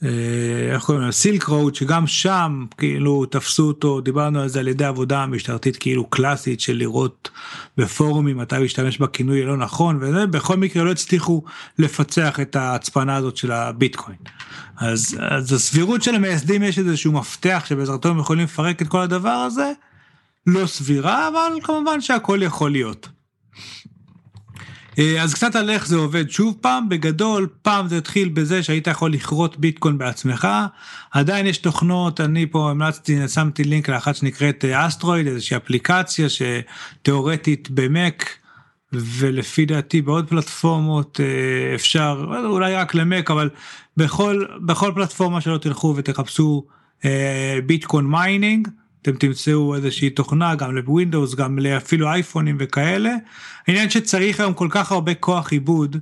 [0.03, 1.11] אה, איך קוראים לו?
[1.11, 6.09] סילק רוד שגם שם כאילו תפסו אותו דיברנו על זה על ידי עבודה משטרתית כאילו
[6.09, 7.29] קלאסית של לראות
[7.77, 11.43] בפורומים מתי הוא השתמש בכינוי הלא נכון וזה בכל מקרה לא הצליחו
[11.79, 14.17] לפצח את ההצפנה הזאת של הביטקוין.
[14.77, 19.29] אז, אז הסבירות של המייסדים יש איזשהו מפתח שבעזרתו הם יכולים לפרק את כל הדבר
[19.29, 19.71] הזה
[20.47, 23.09] לא סבירה אבל כמובן שהכל יכול להיות.
[24.99, 26.29] אה, אז קצת על איך זה עובד.
[26.29, 30.47] שוב פעם, בגדול פעם זה התחיל בזה שהיית יכול לכרות ביטקוין בעצמך,
[31.11, 38.29] עדיין יש תוכנות, אני פה המלצתי, שמתי לינק לאחת שנקראת אסטרואיד, איזושהי אפליקציה שתאורטית במק,
[38.93, 43.49] ולפי דעתי בעוד פלטפורמות אה, אפשר, אולי רק ל Mac, אבל
[43.97, 46.65] בכל, בכל פלטפורמה שלא תלכו ותחפשו
[47.05, 48.67] אה, ביטקוין mining,
[49.03, 53.15] אתם תמצאו איזושהי תוכנה גם ל Windows גם לאפילו אייפונים וכאלה.
[53.67, 55.97] העניין שצריך היום כל כך הרבה כוח עיבוד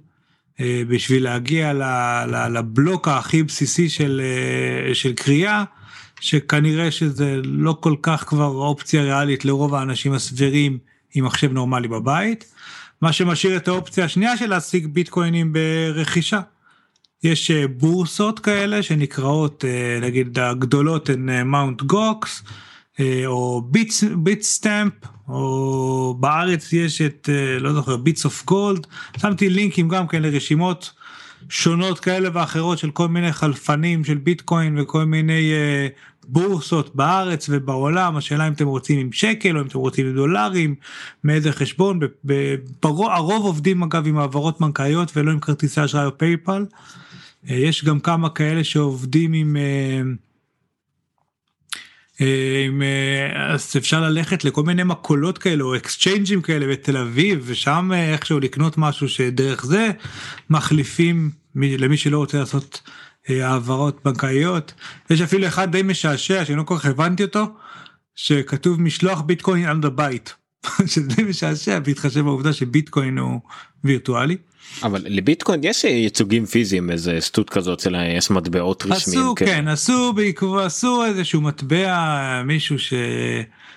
[0.60, 1.84] אה, בשביל להגיע ל,
[2.28, 5.64] ל, לבלוק הכי בסיסי של, אה, של כרייה
[6.20, 10.78] שכנראה שזה לא כל כך כבר אופציה ריאלית לרוב האנשים הסבירים
[11.14, 12.54] עם מחשב נורמלי בבית.
[13.02, 16.40] מה שמשאיר את האופציה השנייה של להשיג ביטקוינים ברכישה.
[17.24, 19.66] יש אה, בורסות כאלה שנקראות
[20.02, 21.82] נגיד הגדולות הן Mt.
[21.82, 22.44] Gox.
[23.02, 24.94] אה, או Bit, Bitstamp,
[25.28, 28.88] או בארץ יש את, אה, לא זוכר, Bits of Gold,
[29.18, 30.92] שמתי לינקים גם כן לרשימות
[31.50, 38.18] שונות כאלה ואחרות של כל מיני חלפנים של ביטקוין וכל מיני אה, בורסות בארץ ובעולם,
[38.18, 40.76] השאלה אם אתם רוצים עם שקל או אם אתם רוצים עם דולרים,
[41.24, 42.00] מאיזה חשבון,
[42.94, 46.66] הרוב עובדים אגב עם העברות בנקאיות ולא עם כרטיסי אשראי או PayPal,
[47.44, 50.02] יש גם כמה כאלה שעובדים עם אה,
[53.36, 58.14] אז אפשר ללכת לכל מיני מכולות כאלה או exchange ים כאלה בתל אביב ושם אה,
[58.14, 59.92] איכשהו לקנות משהו שדרך זה
[60.50, 62.82] מחליפים למי שלא רוצה לעשות
[63.30, 64.74] אה, העברות בנקאיות.
[65.10, 67.46] יש אפילו אחד די משעשע שאני לא כל כך הבנתי אותו
[68.16, 70.36] שכתוב משלוח ביטקוין על הבית.
[70.86, 73.42] שזה משעשע בהתחשב בעובדה שביטקוין הוא
[73.84, 74.38] וירטואלי.
[74.84, 80.14] אבל לביטקוין יש ייצוגים פיזיים איזה סטוט כזאת יש מטבעות רשמיים עשו כן, כן עשו
[80.14, 82.94] בעקבות עשו איזשהו מטבע מישהו ש...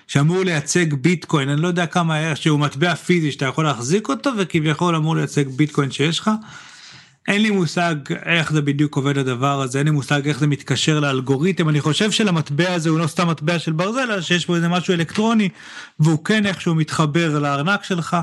[0.07, 4.31] שאמור לייצג ביטקוין אני לא יודע כמה ערך שהוא מטבע פיזי שאתה יכול להחזיק אותו
[4.37, 6.31] וכביכול אמור לייצג ביטקוין שיש לך.
[7.27, 7.95] אין לי מושג
[8.25, 12.11] איך זה בדיוק עובד הדבר הזה אין לי מושג איך זה מתקשר לאלגוריתם אני חושב
[12.11, 15.49] שלמטבע הזה הוא לא סתם מטבע של ברזל אלא שיש פה איזה משהו אלקטרוני
[15.99, 18.17] והוא כן איכשהו מתחבר לארנק שלך.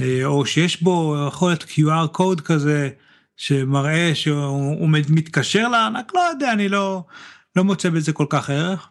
[0.00, 2.88] אה, או שיש בו יכול להיות QR קוד כזה
[3.36, 7.04] שמראה שהוא מתקשר לארנק, לא יודע, אני לא,
[7.56, 8.88] לא מוצא בזה כל כך ערך.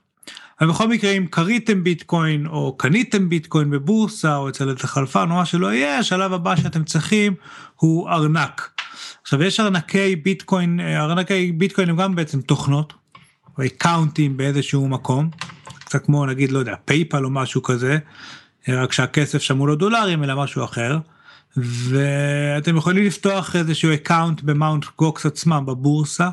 [0.62, 5.46] אבל בכל מקרה אם קריתם ביטקוין או קניתם ביטקוין בבורסה או אצל חלפן או מה
[5.46, 7.34] שלא יהיה, השלב הבא שאתם צריכים
[7.76, 8.82] הוא ארנק.
[9.22, 12.94] עכשיו יש ארנקי ביטקוין, ארנקי ביטקוין הם גם בעצם תוכנות,
[13.58, 15.30] או account ים באיזשהו מקום,
[15.66, 17.98] קצת כמו נגיד לא יודע PayPal או משהו כזה,
[18.70, 20.98] רק שהכסף שם הוא לא דולרים אלא משהו אחר.
[21.58, 24.86] ואתם יכולים לפתוח איזשהו account ב Mt.
[24.98, 26.30] Gox עצמם בבורסה.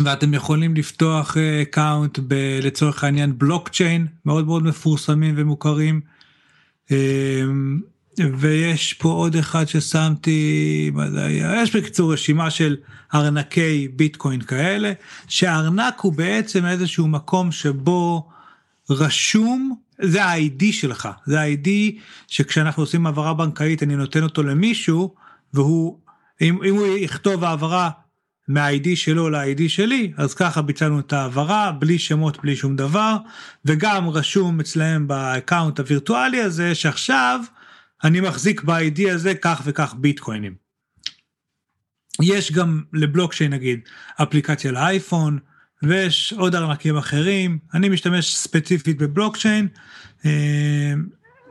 [0.00, 6.00] ואתם יכולים לפתוח account ב- לצורך העניין בלוקצ'יין מאוד מאוד מפורסמים ומוכרים.
[6.90, 7.80] אמ,
[8.18, 11.62] ויש פה עוד אחד ששמתי, מה זה היה?
[11.62, 12.76] יש בקיצור רשימה של
[13.14, 14.92] ארנקי ביטקוין כאלה,
[15.28, 18.28] שהארנק הוא בעצם איזשהו מקום שבו
[18.90, 21.68] רשום זה ה-ID שלך, זה ה-ID
[22.28, 25.14] שכשאנחנו עושים העברה בנקאית אני נותן אותו למישהו
[25.54, 25.98] והוא,
[26.40, 27.90] אם, אם הוא יכתוב העברה
[28.48, 33.16] מה-ID שלו ל-ID שלי, אז ככה ביצענו את העברה בלי שמות, בלי שום דבר,
[33.64, 37.40] וגם רשום אצלהם ב account הווירטואלי הזה שעכשיו
[38.04, 40.54] אני מחזיק ב-ID הזה כך וכך ביטקוינים.
[42.22, 43.80] יש גם לבלוקשיין נגיד
[44.22, 45.38] אפליקציה לאייפון,
[45.88, 49.68] ויש עוד ארנקים אחרים, אני משתמש ספציפית בבלוקצ'יין,
[50.26, 50.94] אה,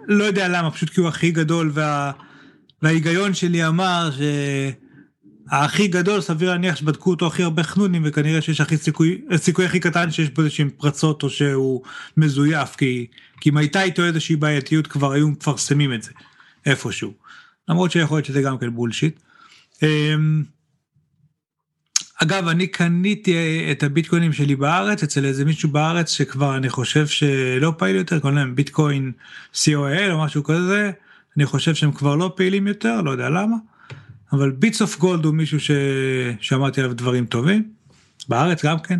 [0.07, 2.11] לא יודע למה, פשוט כי הוא הכי גדול וה,
[2.81, 4.09] וההיגיון שלי אמר
[5.51, 9.79] שהכי גדול סביר להניח שבדקו אותו הכי הרבה חנונים וכנראה שיש הכי סיכוי, סיכוי הכי
[9.79, 11.81] קטן שיש פה איזשהם פרצות או שהוא
[12.17, 13.07] מזויף כי,
[13.41, 16.11] כי אם הייתה איתו איזושהי בעייתיות כבר היו מפרסמים את זה
[16.65, 17.13] איפשהו.
[17.69, 19.19] למרות שיכול להיות שזה גם כן bullshit.
[22.23, 23.35] אגב, אני קניתי
[23.71, 28.37] את הביטקוינים שלי בארץ, אצל איזה מישהו בארץ שכבר אני חושב שלא פעיל יותר, קוראים
[28.37, 29.11] להם ביטקוין
[29.53, 30.91] co.il או משהו כזה,
[31.37, 33.55] אני חושב שהם כבר לא פעילים יותר, לא יודע למה.
[34.33, 37.63] אבל Bits of Gold הוא מישהו ששמעתי עליו דברים טובים,
[38.27, 38.99] בארץ גם כן.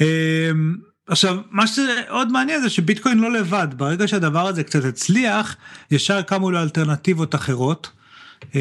[0.00, 5.56] אמ, עכשיו מה שעוד מעניין זה שביטקוין לא לבד ברגע שהדבר הזה קצת הצליח
[5.90, 7.90] ישר קמו לו אלטרנטיבות אחרות.
[8.42, 8.54] Uh,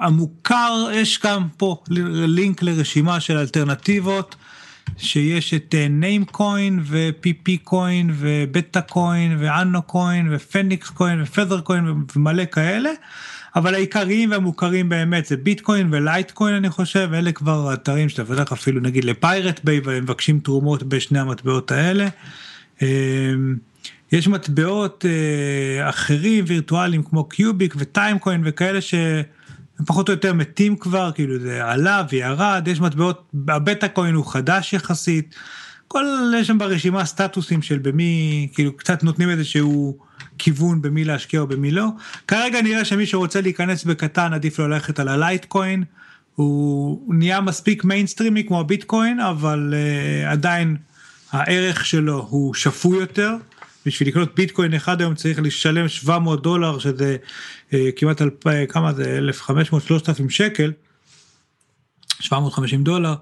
[0.00, 1.82] המוכר יש גם פה
[2.26, 4.36] לינק לרשימה של אלטרנטיבות
[4.96, 12.44] שיש את ניים קוין ופי קוין ובטה קוין ואנו קוין ופניקס קוין ופדר קוין ומלא
[12.44, 12.90] כאלה.
[13.56, 18.80] אבל העיקריים והמוכרים באמת זה ביטקוין ולייטקוין אני חושב אלה כבר אתרים שאתה בטח אפילו
[18.80, 22.08] נגיד לפיירט ביי והם מבקשים תרומות בשני המטבעות האלה.
[24.12, 31.10] יש מטבעות אה, אחרים וירטואליים כמו קיוביק וטיימקוין וכאלה שהם פחות או יותר מתים כבר
[31.14, 35.34] כאילו זה עלה וירד יש מטבעות הבטה קוין הוא חדש יחסית.
[35.88, 36.04] כל
[36.36, 39.94] יש שם ברשימה סטטוסים של במי כאילו קצת נותנים איזה שהוא
[40.38, 41.86] כיוון במי להשקיע או במי לא.
[42.28, 45.84] כרגע נראה שמי שרוצה להיכנס בקטן עדיף לו ללכת על הלייטקוין.
[46.34, 50.76] הוא נהיה מספיק מיינסטרימי כמו הביטקוין אבל אה, עדיין
[51.32, 53.36] הערך שלו הוא שפוי יותר.
[53.88, 57.16] בשביל לקנות ביטקוין אחד היום צריך לשלם 700 דולר שזה
[57.70, 58.44] uh, כמעט אלפ...
[58.68, 60.72] כמה זה 1500 3000 שקל.
[62.20, 63.14] 750 דולר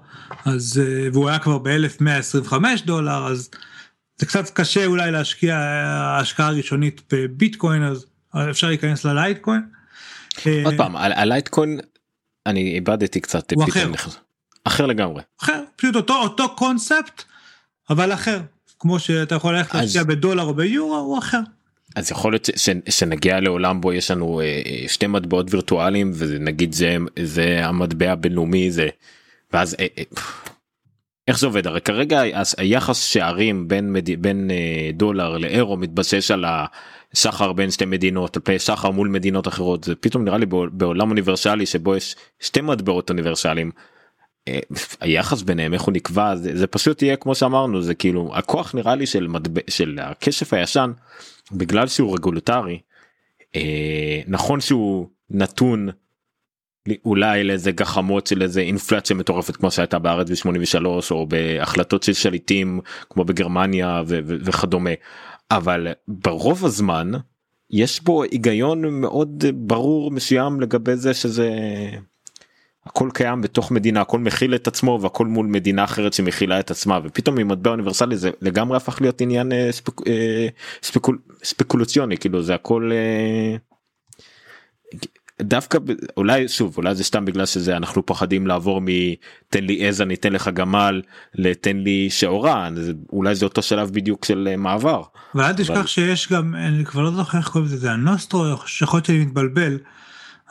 [0.45, 2.53] אז uh, והוא היה כבר ב-1125
[2.85, 3.49] דולר אז
[4.17, 5.57] זה קצת קשה אולי להשקיע
[6.21, 8.05] השקעה ראשונית בביטקוין אז
[8.49, 9.61] אפשר להיכנס ללייטקוין.
[10.65, 11.79] עוד פעם הלייטקוין
[12.45, 13.91] אני איבדתי קצת הוא אחר.
[14.63, 17.23] אחר לגמרי אחר פשוט אותו אותו קונספט
[17.89, 18.41] אבל אחר
[18.79, 19.81] כמו שאתה יכול ללכת אז...
[19.81, 21.39] להשקיע בדולר או ביורו הוא אחר.
[21.95, 26.97] אז יכול להיות ש, שנגיע לעולם בו יש לנו אה, שתי מטבעות וירטואליים ונגיד זה
[27.19, 28.87] זה המטבע הבינלאומי זה
[29.53, 30.03] ואז אה, אה,
[31.27, 32.21] איך זה עובד הרי כרגע
[32.57, 34.21] היחס שערים בין מד...
[34.21, 36.45] בין אה, דולר לאירו מתבסס על
[37.13, 41.09] הסחר בין שתי מדינות על פני סחר מול מדינות אחרות זה פתאום נראה לי בעולם
[41.09, 43.71] אוניברסלי שבו יש שתי מטבעות אוניברסליים.
[44.99, 48.95] היחס ביניהם איך הוא נקבע זה, זה פשוט יהיה כמו שאמרנו זה כאילו הכוח נראה
[48.95, 50.91] לי של מטבע של הכסף הישן
[51.51, 52.79] בגלל שהוא רגולטרי
[53.55, 55.89] אה, נכון שהוא נתון
[57.05, 62.79] אולי לאיזה גחמות של איזה אינפלציה מטורפת כמו שהייתה בארץ ב-83 או בהחלטות של שליטים
[63.09, 64.89] כמו בגרמניה ו- ו- וכדומה.
[65.51, 67.11] אבל ברוב הזמן
[67.69, 71.49] יש בו היגיון מאוד ברור מסוים לגבי זה שזה
[72.87, 76.99] הכל קיים בתוך מדינה הכל מכיל את עצמו והכל מול מדינה אחרת שמכילה את עצמה
[77.03, 80.47] ופתאום ממטבע אוניברסלי זה לגמרי הפך להיות עניין אה, ספק, אה,
[80.83, 82.91] ספקול, ספקולציוני כאילו זה הכל.
[82.93, 83.57] אה,
[85.41, 85.77] דווקא
[86.17, 90.33] אולי שוב אולי זה סתם בגלל שזה אנחנו פוחדים לעבור מתן לי עז אני אתן
[90.33, 91.01] לך גמל
[91.35, 92.69] לתן לי שעורה
[93.11, 95.01] אולי זה אותו שלב בדיוק של אה, מעבר.
[95.35, 95.87] ואל תשכח אבל...
[95.87, 98.45] שיש גם אני כבר לא זוכר איך קוראים לזה זה הנוסטרו
[98.81, 99.77] יכול להיות שאני מתבלבל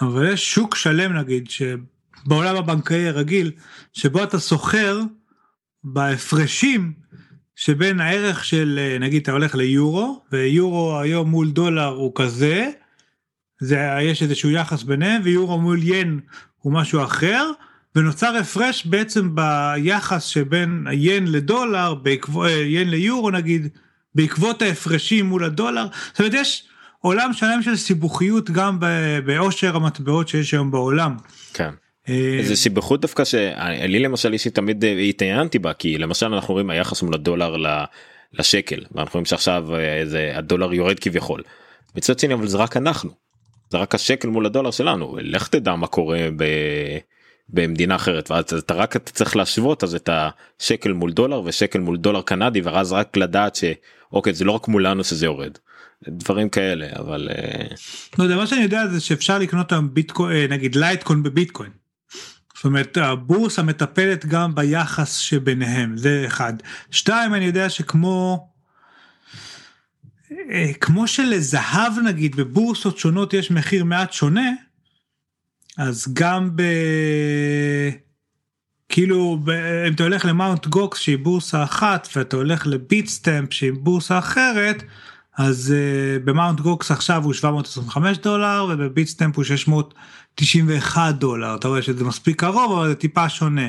[0.01, 1.51] אבל יש שוק שלם נגיד
[2.25, 3.51] שבעולם הבנקאי הרגיל
[3.93, 5.01] שבו אתה סוחר
[5.85, 6.93] בהפרשים
[7.57, 12.71] שבין הערך של אה, נגיד אתה הולך ליורו ויורו היום מול דולר הוא כזה.
[13.61, 16.21] זה יש איזשהו יחס ביניהם ויורו מול ין
[16.59, 17.51] הוא משהו אחר
[17.95, 23.69] ונוצר הפרש בעצם ביחס שבין היין לדולר בעקבות ין ליורו נגיד
[24.15, 28.79] בעקבות ההפרשים מול הדולר זאת אומרת יש עולם שלם של סיבוכיות גם
[29.25, 31.17] בעושר המטבעות שיש היום בעולם.
[31.55, 31.71] כן.
[32.09, 36.71] אה, זה סיבוכות דווקא שלי למשל אישית תמיד אה, התעניינתי בה כי למשל אנחנו רואים
[36.71, 37.57] היחס מול הדולר
[38.33, 41.43] לשקל ואנחנו רואים שעכשיו איזה אה, הדולר יורד כביכול.
[41.97, 43.11] מצד שני אבל זה רק אנחנו
[43.71, 46.45] זה רק השקל מול הדולר שלנו לך תדע מה קורה ב...
[47.49, 51.97] במדינה אחרת ואז אתה רק אתה צריך להשוות אז את השקל מול דולר ושקל מול
[51.97, 55.59] דולר קנדי ואז רק לדעת שאוקיי זה לא רק מולנו שזה יורד.
[56.09, 57.29] דברים כאלה אבל
[58.19, 61.71] לא יודע מה שאני יודע זה שאפשר לקנות היום ביטקוין נגיד לייטקוין בביטקוין.
[62.57, 66.53] זאת אומרת הבורסה מטפלת גם ביחס שביניהם זה אחד.
[66.91, 68.49] שתיים אני יודע שכמו
[70.51, 74.51] אה, כמו שלזהב נגיד בבורסות שונות יש מחיר מעט שונה,
[75.79, 76.63] אז גם ב...
[78.89, 79.51] כאילו ב...
[79.89, 84.19] אם אתה הולך ל Mount Gox שהיא בורסה אחת ואתה הולך ל Bitstamp שהיא בורסה
[84.19, 84.83] אחרת,
[85.37, 91.69] אז אה, ב Mount Gox עכשיו הוא 725 דולר וב Bitstamp הוא 691 דולר, אתה
[91.69, 93.69] רואה שזה מספיק קרוב אבל זה טיפה שונה.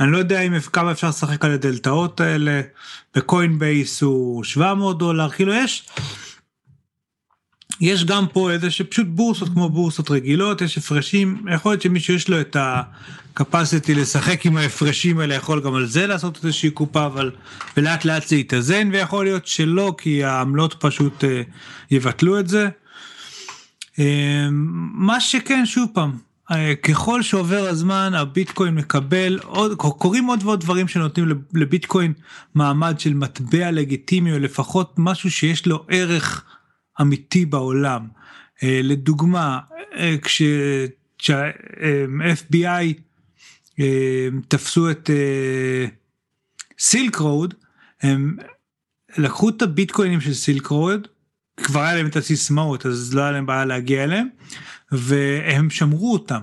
[0.00, 2.60] אני לא יודע אם כמה אפשר לשחק על הדלתאות האלה,
[3.14, 5.88] בקוין בייס הוא 700 דולר, כאילו יש,
[7.80, 12.28] יש גם פה איזה שפשוט בורסות כמו בורסות רגילות, יש הפרשים, יכול להיות שמישהו יש
[12.28, 17.30] לו את ה-capacity לשחק עם ההפרשים האלה, יכול גם על זה לעשות איזושהי קופה, אבל
[17.76, 21.26] ולאט לאט זה יתאזן, ויכול להיות שלא, כי העמלות פשוט uh,
[21.90, 22.68] יבטלו את זה.
[23.92, 23.98] Uh,
[24.94, 26.12] מה שכן, שוב פעם,
[26.50, 32.12] אה, ככל שעובר הזמן הביטקוין מקבל עוד קורים עוד ועוד דברים שנותנים לביטקוין
[32.54, 36.44] מעמד של מטבע לגיטימי או לפחות משהו שיש לו ערך
[37.00, 38.08] אמיתי בעולם.
[38.62, 39.60] אה, לדוגמה
[40.22, 42.94] כשה-FBI
[44.48, 45.10] תפסו את
[46.78, 47.54] סילק רוד
[48.02, 48.36] הם
[49.18, 51.08] לקחו את הביטקוינים של סילק רוד
[51.56, 54.28] כבר היה להם את הסיסמאות אז לא היה להם בעיה להגיע אליהם
[54.92, 56.42] והם שמרו אותם.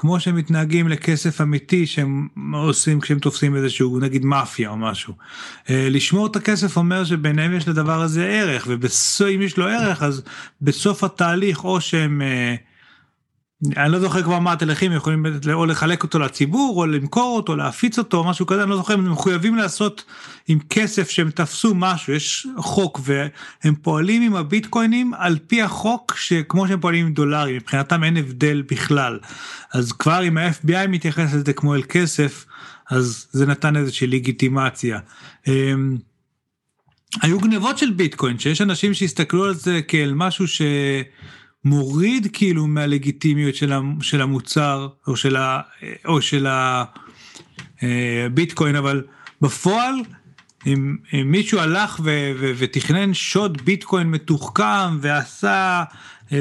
[0.00, 5.14] כמו שהם מתנהגים לכסף אמיתי שהם עושים כשהם תופסים איזשהו נגיד מאפיה או משהו.
[5.70, 10.22] אה, לשמור את הכסף אומר שביניהם יש לדבר הזה ערך ואם יש לו ערך אז
[10.62, 12.54] בסוף התהליך או שהם אה,
[13.76, 17.98] אני לא זוכר כבר מה התהליכים יכולים או לחלק אותו לציבור או למכור אותו להפיץ
[17.98, 20.04] אותו משהו כזה אני לא זוכר הם מחויבים לעשות
[20.48, 26.68] עם כסף שהם תפסו משהו יש חוק והם פועלים עם הביטקוינים על פי החוק שכמו
[26.68, 29.18] שהם פועלים עם דולרים מבחינתם אין הבדל בכלל
[29.72, 32.46] אז כבר אם ה-FBI מתייחס לזה כמו אל כסף
[32.90, 34.98] אז זה נתן איזושהי לגיטימציה.
[35.46, 35.96] אמ,
[37.22, 40.62] היו גנבות של ביטקוין שיש אנשים שהסתכלו על זה כאל משהו ש...
[41.64, 43.54] מוריד כאילו מהלגיטימיות
[44.00, 45.60] של המוצר או של, ה,
[46.04, 46.46] או של
[47.82, 49.02] הביטקוין אה, אבל
[49.40, 49.94] בפועל
[50.66, 55.84] אם, אם מישהו הלך ו, ו, ותכנן שוד ביטקוין מתוחכם ועשה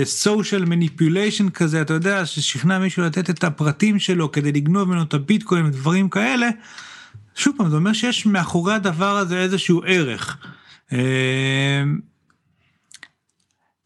[0.03, 5.03] סושיאל uh, מניפוליישן כזה אתה יודע ששכנע מישהו לתת את הפרטים שלו כדי לגנוב ממנו
[5.03, 6.49] את הביטקוין ודברים כאלה.
[7.35, 10.37] שוב פעם זה אומר שיש מאחורי הדבר הזה איזשהו ערך.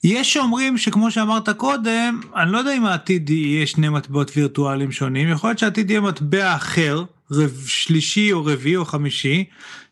[0.04, 5.30] יש שאומרים שכמו שאמרת קודם, אני לא יודע אם העתיד יהיה שני מטבעות וירטואליים שונים,
[5.30, 7.04] יכול להיות שהעתיד יהיה מטבע אחר,
[7.66, 9.44] שלישי או רביעי או חמישי,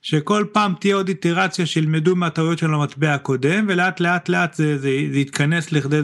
[0.02, 4.90] שכל פעם תהיה עוד איטרציה שילמדו מהטעויות של המטבע הקודם, ולאט לאט לאט זה, זה,
[5.12, 6.00] זה יתכנס לכדי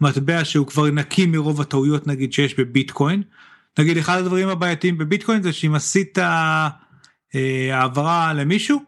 [0.00, 3.22] מטבע שהוא כבר נקי מרוב הטעויות נגיד שיש בביטקוין.
[3.78, 6.68] נגיד אחד הדברים הבעייתיים בביטקוין זה שאם עשית אה,
[7.72, 8.82] העברה למישהו,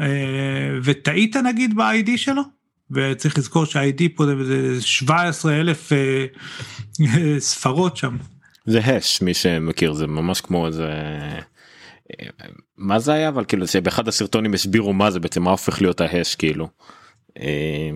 [0.00, 2.57] אה, וטעית נגיד ב-ID שלו,
[2.90, 6.26] וצריך לזכור שה-ID פה זה 17 אלף אה,
[7.38, 8.16] ספרות שם.
[8.66, 10.88] זה הש מי שמכיר זה ממש כמו איזה
[12.76, 16.34] מה זה היה אבל כאילו שבאחד הסרטונים הסבירו מה זה בעצם מה הופך להיות ההש
[16.34, 16.68] כאילו.
[17.38, 17.90] אה,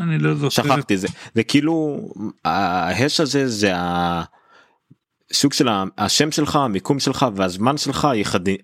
[0.00, 0.62] אני לא זוכר.
[0.62, 2.00] שכחתי זה זה כאילו
[2.44, 5.68] ההש הזה זה הסוג של
[5.98, 8.08] השם שלך המיקום שלך והזמן שלך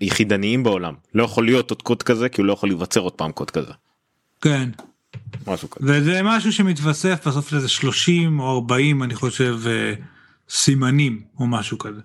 [0.00, 3.32] יחידניים בעולם לא יכול להיות עוד קוד כזה כי הוא לא יכול להיווצר עוד פעם
[3.32, 3.72] קוד כזה.
[4.40, 4.70] כן.
[5.46, 5.86] משהו כזה.
[5.92, 9.94] וזה משהו שמתווסף בסוף לזה 30 או 40 אני חושב אה,
[10.48, 12.00] סימנים או משהו כזה.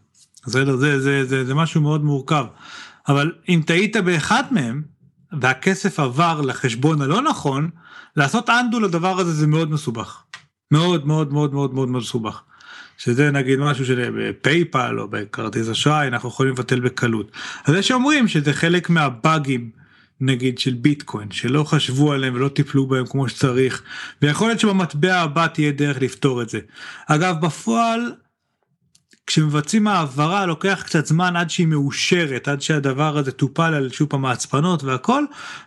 [0.45, 2.45] זה, זה, זה, זה, זה זה משהו מאוד מורכב.
[3.07, 4.81] אבל אם טעית באחד מהם
[5.41, 7.69] והכסף עבר לחשבון הלא נכון,
[8.15, 10.23] לעשות אנדו לדבר הזה זה מאוד מסובך.
[10.71, 12.41] מאוד מאוד מאוד מאוד מאוד מסובך.
[12.97, 17.31] שזה נגיד משהו שבפייפל או בכרטיס אשראי אנחנו יכולים לבטל בקלות.
[17.65, 19.69] אז יש שאומרים שזה חלק מהבאגים
[20.21, 23.83] נגיד של ביטקוין שלא חשבו עליהם ולא טיפלו בהם כמו שצריך
[24.21, 26.59] ויכול להיות שבמטבע הבא תהיה דרך לפתור את זה.
[27.07, 28.13] אגב בפועל
[29.27, 34.25] כשמבצעים העברה לוקח קצת זמן עד שהיא מאושרת עד שהדבר הזה טופל על שוב פעם
[34.25, 35.23] ההצפנות והכל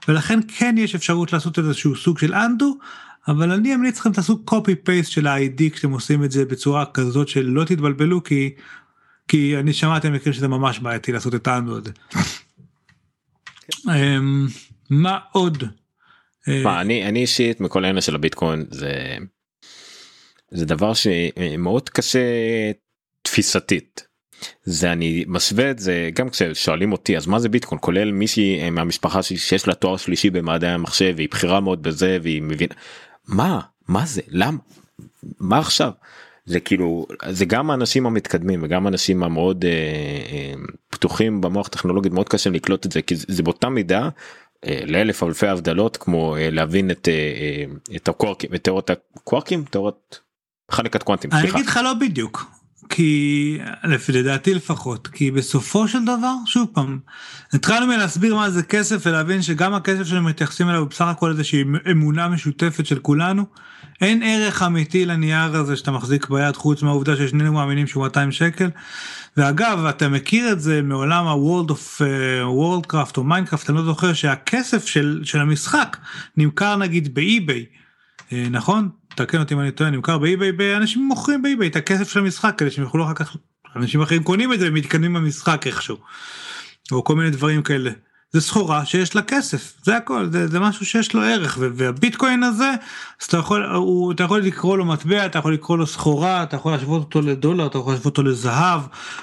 [0.08, 2.78] ולכן כן יש אפשרות לעשות איזשהו סוג של אנדו
[3.28, 7.28] אבל אני אמליץ לכם תעשו קופי פייסט של ה-ID כשאתם עושים את זה בצורה כזאת
[7.28, 8.54] שלא תתבלבלו כי
[9.28, 11.90] כי אני שמעתי מקרים שזה ממש בעייתי לעשות את האנדו הזה.
[13.88, 14.46] אמ,
[14.90, 15.64] מה עוד?
[16.48, 19.16] אה, אני אישית מכל העניין של הביטקוין זה
[20.50, 22.20] זה דבר שמאוד קשה
[23.22, 24.06] תפיסתית.
[24.64, 27.80] זה אני משווה את זה גם כששואלים אותי אז מה זה ביטקוין?
[27.80, 32.42] כולל מישהי אה, מהמשפחה שיש לה תואר שלישי במדעי המחשב והיא בכירה מאוד בזה והיא
[32.42, 32.74] מבינה.
[33.26, 33.60] מה?
[33.88, 34.22] מה זה?
[34.28, 34.58] למה
[35.40, 35.90] מה עכשיו
[36.44, 40.54] זה כאילו זה גם האנשים המתקדמים וגם האנשים המאוד אה, אה,
[40.90, 44.08] פתוחים במוח טכנולוגי מאוד קשה לקלוט את זה כי זה באותה מידה
[44.66, 49.64] אה, לאלף אלפי הבדלות כמו אה, להבין את, אה, אה, את הקוורקים את תיאוריות הקוורקים
[49.64, 50.20] תיאוריות
[50.70, 51.30] חלקת קוונטים.
[51.32, 56.98] אני אגיד לך לא בדיוק כי לפי לדעתי לפחות כי בסופו של דבר שוב פעם
[57.52, 62.28] התחלנו מלהסביר מה זה כסף ולהבין שגם הכסף שלנו מתייחסים אליו בסך הכל איזושהי אמונה
[62.28, 63.44] משותפת של כולנו.
[64.00, 68.70] אין ערך אמיתי לנייר הזה שאתה מחזיק ביד חוץ מהעובדה ששנינו מאמינים שהוא 200 שקל.
[69.36, 71.26] ואגב אתה מכיר את זה מ World
[71.68, 72.02] of אה,
[72.44, 75.96] Warcraft או Minecraft אני לא זוכר שהכסף של, של המשחק
[76.36, 77.66] נמכר נגיד באי-ביי
[78.28, 82.20] uh, נכון תקן אותי אם אני טועה נמכר באי-ביי אנשים מוכרים באי-ביי את הכסף של
[82.20, 83.36] המשחק כדי שהם יוכלו אחר כך
[83.76, 85.96] אנשים אחרים קונים את זה ומתקדמים במשחק איכשהו.
[86.92, 87.90] או כל מיני דברים כאלה.
[88.32, 92.70] זה סחורה שיש לה כסף זה הכל זה, זה משהו שיש לו ערך והביטקוין הזה
[93.20, 96.56] אז אתה יכול הוא, אתה יכול לקרוא לו מטבע אתה יכול לקרוא לו סחורה אתה
[96.56, 98.80] יכול להשוות אותו לדולר אתה יכול להשוות אותו לזהב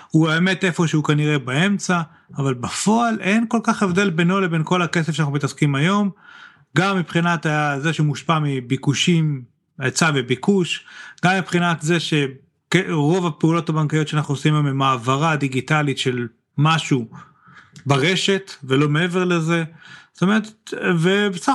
[0.09, 2.01] הוא האמת איפה שהוא כנראה באמצע
[2.37, 6.09] אבל בפועל אין כל כך הבדל בינו לבין כל הכסף שאנחנו מתעסקים היום
[6.77, 7.45] גם מבחינת
[7.79, 9.41] זה שמושפע מביקושים
[9.79, 10.85] היצע וביקוש
[11.25, 16.27] גם מבחינת זה שרוב הפעולות הבנקאיות שאנחנו עושים היום הם העברה דיגיטלית של
[16.57, 17.07] משהו
[17.85, 19.63] ברשת ולא מעבר לזה.
[20.13, 21.53] זאת אומרת, ובסך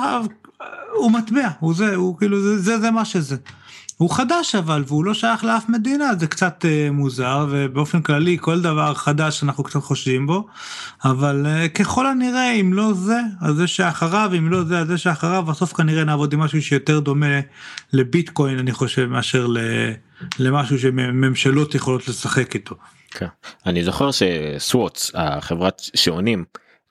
[0.95, 3.37] הוא מטבע, הוא זה, הוא כאילו זה, זה, זה מה שזה.
[3.97, 8.61] הוא חדש אבל והוא לא שייך לאף מדינה זה קצת uh, מוזר ובאופן כללי כל
[8.61, 10.47] דבר חדש אנחנו קצת חושבים בו
[11.05, 14.99] אבל uh, ככל הנראה אם לא זה אז זה שאחריו אם לא זה אז זה
[14.99, 17.41] שאחריו בסוף כנראה נעבוד עם משהו שיותר דומה
[17.93, 19.47] לביטקוין אני חושב מאשר
[20.39, 22.75] למשהו שממשלות יכולות לשחק איתו.
[23.11, 23.27] כן.
[23.67, 26.45] אני זוכר שסוואטס החברת שעונים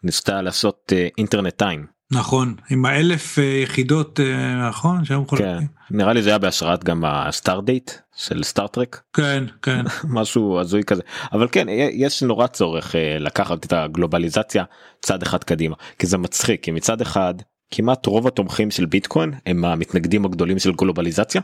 [0.03, 1.92] ניסתה לעשות אינטרנט uh, טיים.
[2.13, 5.59] נכון עם האלף אה, יחידות אה, נכון שהיו כן,
[5.91, 9.85] נראה לי זה היה בהשראת גם הסטאר דייט של סטארטרק כן כן.
[10.17, 11.01] משהו הזוי כזה.
[11.33, 14.63] אבל כן יש נורא צורך אה, לקחת את הגלובליזציה
[15.01, 17.33] צד אחד קדימה כי זה מצחיק כי מצד אחד
[17.71, 21.41] כמעט רוב התומכים של ביטקוין הם המתנגדים הגדולים של גלובליזציה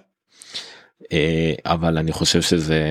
[1.66, 2.84] אבל אני חושב שזה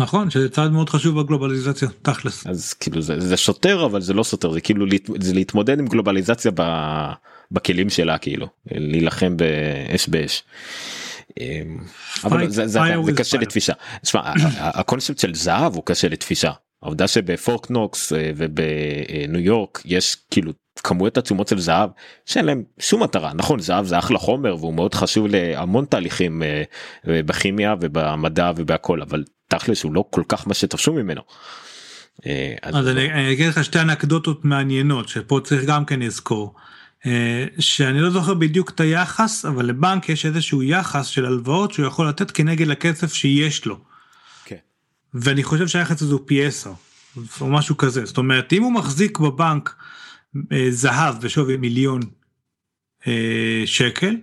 [0.00, 4.22] נכון שזה צעד מאוד חשוב בגלובליזציה תכלס אז כאילו זה, זה סותר אבל זה לא
[4.22, 4.86] סותר זה כאילו
[5.20, 6.62] זה להתמודד עם גלובליזציה ב,
[7.50, 10.42] בכלים שלה כאילו להילחם באש באש.
[11.40, 11.78] אמ,
[12.24, 13.72] אבל זה, זה, זה קשה לתפישה.
[14.02, 14.20] תשמע,
[14.58, 16.52] הקונספט של זהב הוא קשה לתפישה.
[16.82, 21.90] העובדה שבפורקנוקס אה, ובניו יורק יש כאילו כמויות עצומות של זהב
[22.26, 26.62] שאין להם שום מטרה נכון זהב זה אחלה חומר והוא מאוד חשוב להמון תהליכים אה,
[27.04, 31.20] בכימיה ובמדע ובהכל אבל תכלס הוא לא כל כך מה שתפשו ממנו.
[32.26, 36.54] אה, אז אני אגיד לך שתי אנקדוטות מעניינות שפה צריך גם כן לזכור.
[37.06, 41.86] אה, שאני לא זוכר בדיוק את היחס אבל לבנק יש איזשהו יחס של הלוואות שהוא
[41.86, 43.78] יכול לתת כנגד הכסף שיש לו.
[44.44, 44.56] כן.
[45.14, 46.72] ואני חושב שהיחס הזה הוא פי 10
[47.40, 49.74] או משהו כזה זאת אומרת אם הוא מחזיק בבנק
[50.52, 52.00] אה, זהב בשווי מיליון
[53.66, 54.16] שקל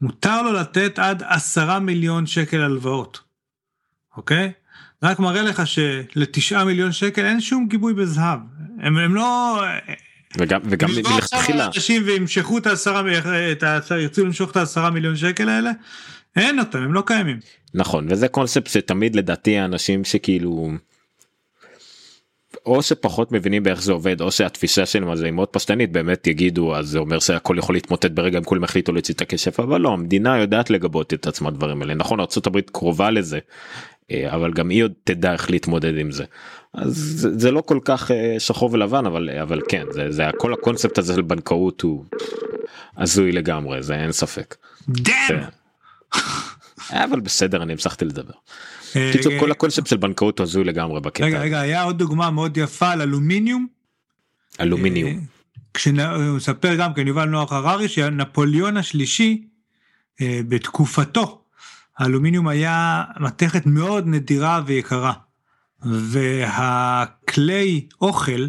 [0.00, 3.20] מותר לו לתת עד עשרה מיליון שקל הלוואות.
[4.16, 4.52] אוקיי?
[5.02, 8.38] רק מראה לך שלתשעה מיליון שקל אין שום גיבוי בזהב.
[8.80, 9.60] הם, הם לא
[10.38, 11.66] וגם וגם מלכתחילה.
[11.66, 13.02] אנשים וימשכו את העשרה
[13.52, 15.70] את העשרה ירצו למשוך את העשרה מיליון שקל האלה
[16.36, 17.38] אין אותם הם לא קיימים.
[17.74, 20.70] נכון וזה קונספט שתמיד לדעתי האנשים שכאילו
[22.66, 26.26] או שפחות מבינים באיך זה עובד או שהתפיסה שלהם על זה היא מאוד פשטנית באמת
[26.26, 29.80] יגידו אז זה אומר שהכל יכול להתמוטט ברגע אם כולם החליטו להוציא את הכסף אבל
[29.80, 31.94] לא המדינה יודעת לגבות את עצמה דברים האלה.
[31.94, 33.38] נכון ארה"ב קרובה לזה
[34.28, 36.24] אבל גם היא עוד תדע איך להתמודד עם זה.
[36.74, 40.52] אז זה, זה לא כל כך אה, שחור ולבן אבל אבל כן זה זה כל
[40.52, 42.04] הקונספט הזה של בנקאות הוא
[42.96, 44.56] הזוי לגמרי זה אין ספק.
[45.04, 45.42] כן.
[46.90, 48.34] אבל בסדר אני המשכתי לדבר.
[48.92, 51.24] קיצור כל הקונספט של בנקאות הוא הזוי לגמרי בקטע.
[51.24, 53.66] רגע רגע היה עוד דוגמה מאוד יפה על אלומיניום.
[54.60, 55.20] אלומיניום.
[55.98, 59.44] אה, מספר גם כן יובל נוח הררי שנפוליאון השלישי
[60.20, 61.41] בתקופתו
[61.98, 65.12] האלומיניום היה מתכת מאוד נדירה ויקרה.
[65.84, 68.46] והכלי אוכל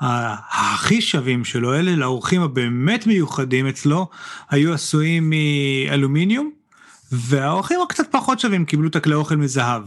[0.00, 4.08] הכי שווים שלו, אלה לאורחים הבאמת מיוחדים אצלו,
[4.50, 6.50] היו עשויים מאלומיניום,
[7.12, 9.82] והאורחים הקצת פחות שווים קיבלו את הכלי אוכל מזהב.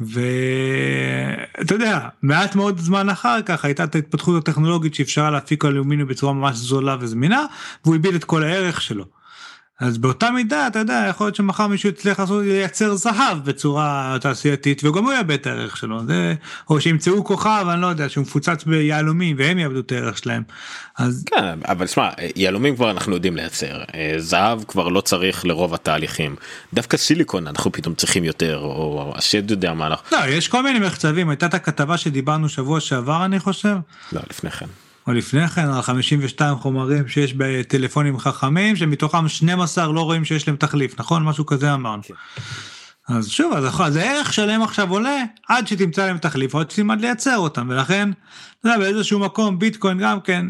[0.00, 6.32] ואתה יודע, מעט מאוד זמן אחר כך הייתה את ההתפתחות הטכנולוגית שאפשרה להפיק אלומיניום בצורה
[6.32, 7.44] ממש זולה וזמינה,
[7.84, 9.19] והוא איבד את כל הערך שלו.
[9.80, 14.84] אז באותה מידה אתה יודע יכול להיות שמחר מישהו יצליח לעשות לייצר זהב בצורה תעשייתית
[14.84, 16.34] וגם הוא יאבד את הערך שלו זה
[16.70, 20.42] או שימצאו כוכב אני לא יודע שהוא מפוצץ ביהלומים והם יאבדו את הערך שלהם.
[20.98, 25.74] אז כן אבל שמע יהלומים כבר אנחנו יודעים לייצר אה, זהב כבר לא צריך לרוב
[25.74, 26.36] התהליכים
[26.74, 30.18] דווקא סיליקון אנחנו פתאום צריכים יותר או השד יודע מה אנחנו.
[30.18, 33.76] לא יש כל מיני מחצבים הייתה את הכתבה שדיברנו שבוע שעבר אני חושב.
[34.12, 34.66] לא לפני כן.
[35.10, 40.56] או לפני כן על 52 חומרים שיש בטלפונים חכמים שמתוכם 12 לא רואים שיש להם
[40.56, 42.02] תחליף נכון משהו כזה אמרנו.
[42.02, 42.14] כן.
[43.08, 43.52] אז שוב
[43.82, 48.10] אז הערך שלהם עכשיו עולה עד שתמצא להם תחליף עד שתלמד לייצר אותם ולכן
[48.60, 50.46] אתה יודע, באיזשהו מקום ביטקוין גם כן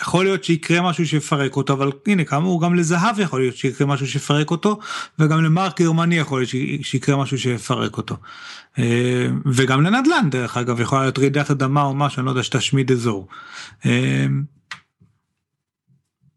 [0.00, 4.06] יכול להיות שיקרה משהו שיפרק אותו אבל הנה כאמור גם לזהב יכול להיות שיקרה משהו
[4.06, 4.78] שיפרק אותו
[5.18, 6.50] וגם למרק גרמני יכול להיות
[6.86, 8.16] שיקרה משהו שיפרק אותו.
[8.78, 12.92] אה, וגם לנדל"ן דרך אגב יכולה להיות רעידת אדמה או משהו אני לא יודע שתשמיד
[12.92, 13.28] אזור.
[13.86, 14.26] אה,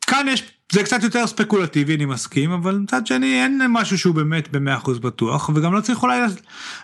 [0.01, 4.51] כאן יש זה קצת יותר ספקולטיבי אני מסכים אבל מצד שני אין משהו שהוא באמת
[4.51, 6.19] במאה אחוז בטוח וגם לא צריך אולי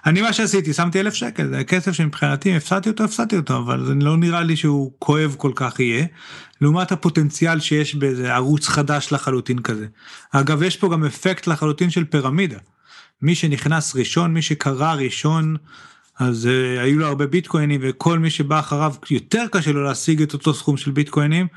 [0.06, 3.94] אני מה שעשיתי שמתי אלף שקל זה כסף שמבחינתי הפסדתי אותו הפסדתי אותו אבל זה
[3.94, 6.06] לא נראה לי שהוא כואב כל כך יהיה.
[6.62, 9.86] לעומת הפוטנציאל שיש באיזה ערוץ חדש לחלוטין כזה.
[10.32, 12.58] אגב יש פה גם אפקט לחלוטין של פירמידה.
[13.22, 15.56] מי שנכנס ראשון מי שקרא ראשון
[16.20, 20.34] אז uh, היו לו הרבה ביטקוינים וכל מי שבא אחריו יותר קשה לו להשיג את
[20.34, 21.48] אותו סכום של ביטקוינים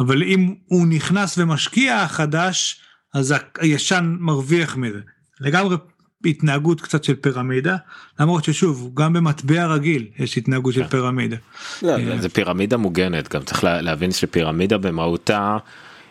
[0.00, 2.80] אבל אם הוא נכנס ומשקיע חדש
[3.14, 5.00] אז הישן מרוויח מזה
[5.40, 5.76] לגמרי
[6.24, 7.76] התנהגות קצת של פירמידה
[8.20, 10.88] למרות ששוב גם במטבע רגיל יש התנהגות של כן.
[10.88, 11.36] פירמידה.
[11.82, 15.56] לא, אה, זה פירמידה מוגנת גם צריך להבין שפירמידה במהותה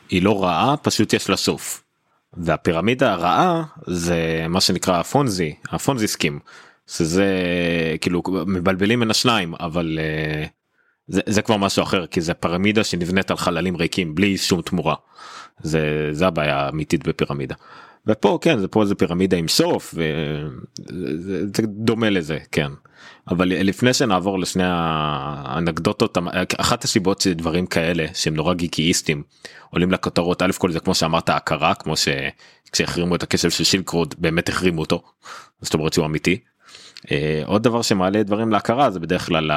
[0.09, 1.83] היא לא רעה פשוט יש לה סוף.
[2.37, 6.39] והפירמידה הרעה זה מה שנקרא הפונזי הפונזי סקים.
[6.87, 7.27] שזה
[8.01, 10.47] כאילו מבלבלים בין השניים אבל uh,
[11.07, 14.95] זה, זה כבר משהו אחר כי זה פירמידה שנבנית על חללים ריקים בלי שום תמורה.
[15.63, 17.55] זה זה הבעיה האמיתית בפירמידה.
[18.07, 22.71] ופה כן זה פה איזה פירמידה עם סוף וזה זה דומה לזה כן.
[23.27, 26.17] אבל לפני שנעבור לשני האנקדוטות
[26.57, 29.23] אחת הסיבות שדברים כאלה שהם נורא גיקיסטים
[29.69, 34.49] עולים לכותרות א' כל זה כמו שאמרת הכרה כמו שכשהחרימו את הכסף של שילקרוד באמת
[34.49, 35.03] החרימו אותו
[35.61, 36.39] זאת אומרת שהוא אמיתי
[37.45, 39.51] עוד דבר שמעלה דברים להכרה זה בדרך כלל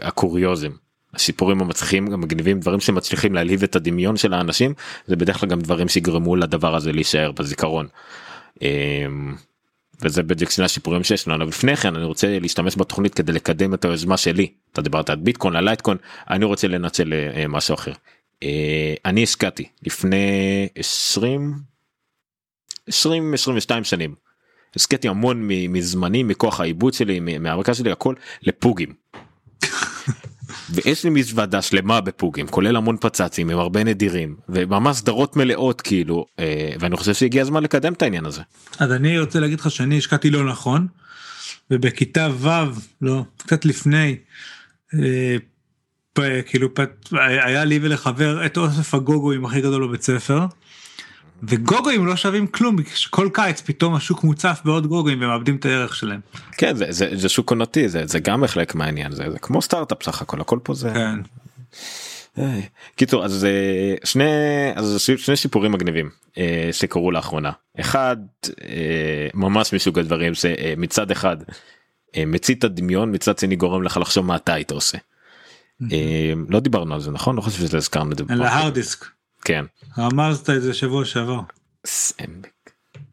[0.00, 0.88] הקוריוזים.
[1.14, 4.74] הסיפורים המצליחים המגניבים דברים שמצליחים להלהיב את הדמיון של האנשים
[5.06, 7.86] זה בדרך כלל גם דברים שיגרמו לדבר הזה להישאר בזיכרון.
[8.62, 9.06] אה,
[10.02, 13.74] וזה בדיוק שני השיפורים שיש לנו אבל לפני כן אני רוצה להשתמש בתוכנית כדי לקדם
[13.74, 15.98] את היוזמה שלי אתה דיברת על ביטקוין על לייטקוין
[16.30, 17.92] אני רוצה לנצל אה, משהו אחר.
[19.04, 21.54] אני השקעתי לפני 20
[22.88, 24.14] 20 22 שנים
[24.78, 28.92] השקיתי המון מזמני מכוח העיבוד שלי מהמרכז שלי הכל לפוגים.
[30.70, 36.26] ויש לי מזוודה שלמה בפוגים כולל המון פצצים עם הרבה נדירים וממש סדרות מלאות כאילו
[36.38, 38.42] אה, ואני חושב שהגיע הזמן לקדם את העניין הזה.
[38.78, 40.86] אז אני רוצה להגיד לך שאני השקעתי לא נכון
[41.70, 42.48] ובכיתה ו'
[43.02, 44.16] לא קצת לפני
[44.94, 45.36] אה,
[46.46, 46.68] כאילו
[47.12, 50.46] היה לי ולחבר את אוסף הגוגוים הכי גדול בבית ספר.
[51.42, 52.76] וגוגויים לא שווים כלום
[53.10, 56.20] כל קיץ פתאום השוק מוצף בעוד גוגויים ומאבדים את הערך שלהם.
[56.52, 60.02] כן זה, זה, זה שוק עונתי זה, זה גם חלק מהעניין זה, זה כמו סטארט-אפ
[60.02, 60.90] סך הכל הכל פה זה.
[60.94, 61.20] כן.
[62.38, 62.60] אה,
[62.96, 64.24] קיצור אז אה, שני
[64.74, 68.16] אז שני סיפורים מגניבים אה, שקרו לאחרונה אחד
[69.34, 71.36] ממש מסוג הדברים שמצד אחד
[72.16, 74.98] מצית הדמיון מצד שני גורם לך לחשוב מה אתה היית עושה.
[76.48, 78.24] לא דיברנו על זה נכון לא חושב שזה הזכרנו את זה.
[78.28, 79.17] על ההארד דיסק.
[79.44, 79.64] כן.
[79.98, 81.40] אמרת את זה שבוע שעבר.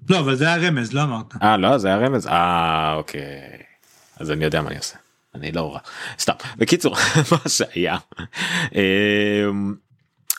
[0.09, 1.33] לא אבל זה היה רמז לא אמרת.
[1.43, 3.21] אה לא זה היה רמז אה אוקיי
[4.19, 4.95] אז אני יודע מה אני עושה.
[5.35, 5.79] אני לא רע
[6.19, 6.95] סתם בקיצור
[7.31, 7.97] מה שהיה
[8.75, 9.75] אמ,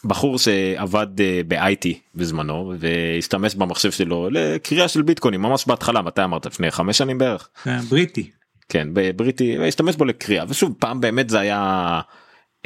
[0.04, 6.46] בחור שעבד אה, ב-IT בזמנו והשתמש במחשב שלו לקריאה של ביטקוינים ממש בהתחלה מתי אמרת
[6.46, 7.48] לפני חמש שנים בערך.
[7.62, 8.30] כן, בריטי.
[8.68, 12.00] כן בבריטי והשתמש בו לקריאה ושוב פעם באמת זה היה.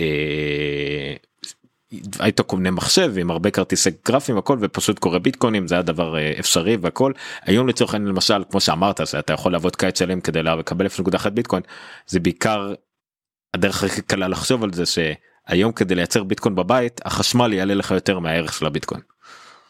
[0.00, 1.14] אה,
[2.18, 6.32] היית קונה מחשב עם הרבה כרטיסי גרפים הכל ופשוט קורא ביטקוינים זה היה דבר אה,
[6.38, 7.12] אפשרי והכל
[7.42, 11.62] היום לצורך העניין למשל כמו שאמרת אתה יכול לעבוד קיץ שלם כדי לקבל 0.1 ביטקוין
[12.06, 12.74] זה בעיקר
[13.54, 18.18] הדרך הכי קלה לחשוב על זה שהיום כדי לייצר ביטקוין בבית החשמל יעלה לך יותר
[18.18, 19.00] מהערך של הביטקוין.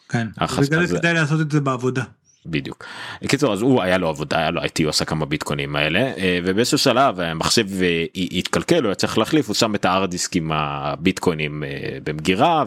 [0.08, 2.02] כן, החשמל זה כדאי לעשות את זה בעבודה.
[2.47, 2.84] בדיוק.
[3.28, 6.78] קיצור אז הוא היה לו עבודה היה לו הייתי עושה כמה ביטקוינים האלה אה, ובאיזשהו
[6.78, 11.64] שלב המחשב אה, התקלקל הוא היה צריך להחליף הוא שם את הארד דיסק עם הביטקוינים
[11.64, 12.64] אה, במגירה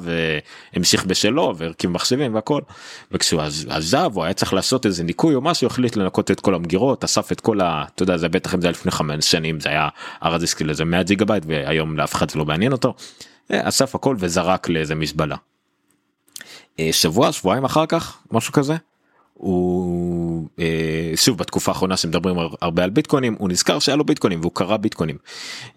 [0.74, 2.62] והמשיך בשלו והרכיב מחשבים והכל.
[3.12, 7.04] וכשהוא עזב הוא היה צריך לעשות איזה ניקוי או משהו החליט לנקות את כל המגירות
[7.04, 7.86] אסף את כל ה...
[7.96, 9.90] אתה יודע זה בטח אם זה היה לפני חמש שנים זה היה
[10.24, 12.94] hard disk לאיזה 100 ג'יגה בייט והיום לאף אחד זה לא מעניין אותו.
[13.52, 15.36] אסף הכל וזרק לאיזה מזבלה.
[16.92, 18.76] שבוע שבועיים אחר כך משהו כזה
[19.34, 24.52] הוא אה, שוב בתקופה האחרונה שמדברים הרבה על ביטקוינים הוא נזכר שהיה לו ביטקוינים והוא
[24.56, 25.18] קרא ביטקוינים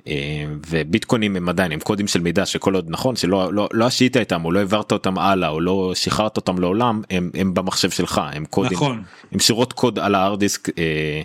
[0.06, 4.16] אה, וביטקוינים הם עדיין הם קודים של מידע שכל עוד נכון שלא לא, לא עשית
[4.16, 8.20] איתם או לא העברת אותם הלאה או לא שחררת אותם לעולם הם, הם במחשב שלך
[8.32, 9.02] הם קודים נכון.
[9.32, 10.68] הם שורות קוד על ה hard disk.
[10.78, 11.22] אה,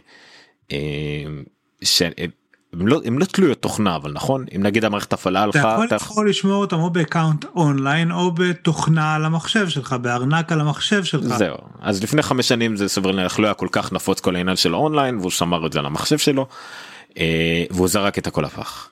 [0.72, 1.26] אה,
[2.74, 4.46] הם לא, הם לא תלויות תוכנה אבל נכון?
[4.56, 8.12] אם נגיד המערכת הפעלה הלכה אתה יכול אתה יכול לשמור אותם או ב account online
[8.12, 11.38] או בתוכנה על המחשב שלך בארנק על המחשב שלך.
[11.38, 11.58] זהו.
[11.82, 14.76] אז לפני חמש שנים זה סביר להניח לא היה כל כך נפוץ כל העניין של
[14.76, 16.48] אונליין והוא שמר את זה על המחשב שלו
[17.18, 18.88] אה, והוא זרק את הכל לפח.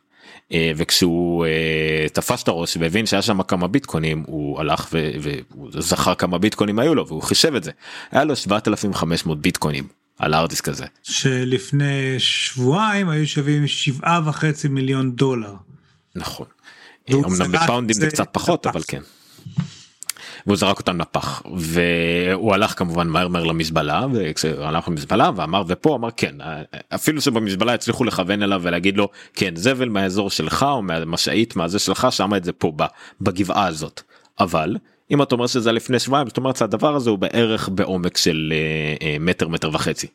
[0.54, 6.16] אה, וכשהוא אה, תפס את הראש והבין שהיה שם כמה ביטקוינים הוא הלך והוא זכר
[6.16, 7.72] כמה ביטקוינים היו לו והוא חישב את זה.
[8.12, 10.86] היה לו 7,500 ביטקוינים על הארדיסק הזה.
[11.04, 15.54] שלפני שבועיים היו שווים שבעה וחצי מיליון דולר.
[16.16, 16.46] נכון.
[17.14, 19.02] אמנם בפאונדים זה קצת פחות אבל כן.
[20.46, 25.96] והוא זרק אותם לפח והוא הלך כמובן מהר מהר למזבלה וכשהוא הלך למזבלה ואמר ופה
[25.96, 26.36] אמר כן
[26.96, 32.08] אפילו שבמזבלה הצליחו לכוון אליו ולהגיד לו כן זבל מהאזור שלך או מהמשאית מהזה שלך
[32.12, 32.72] שמה את זה פה
[33.22, 34.02] בגבעה הזאת
[34.40, 34.76] אבל
[35.12, 39.08] אם אתה אומר שזה לפני שבועיים זאת אומרת שהדבר הזה הוא בערך בעומק של אה,
[39.08, 40.08] אה, מטר מטר וחצי.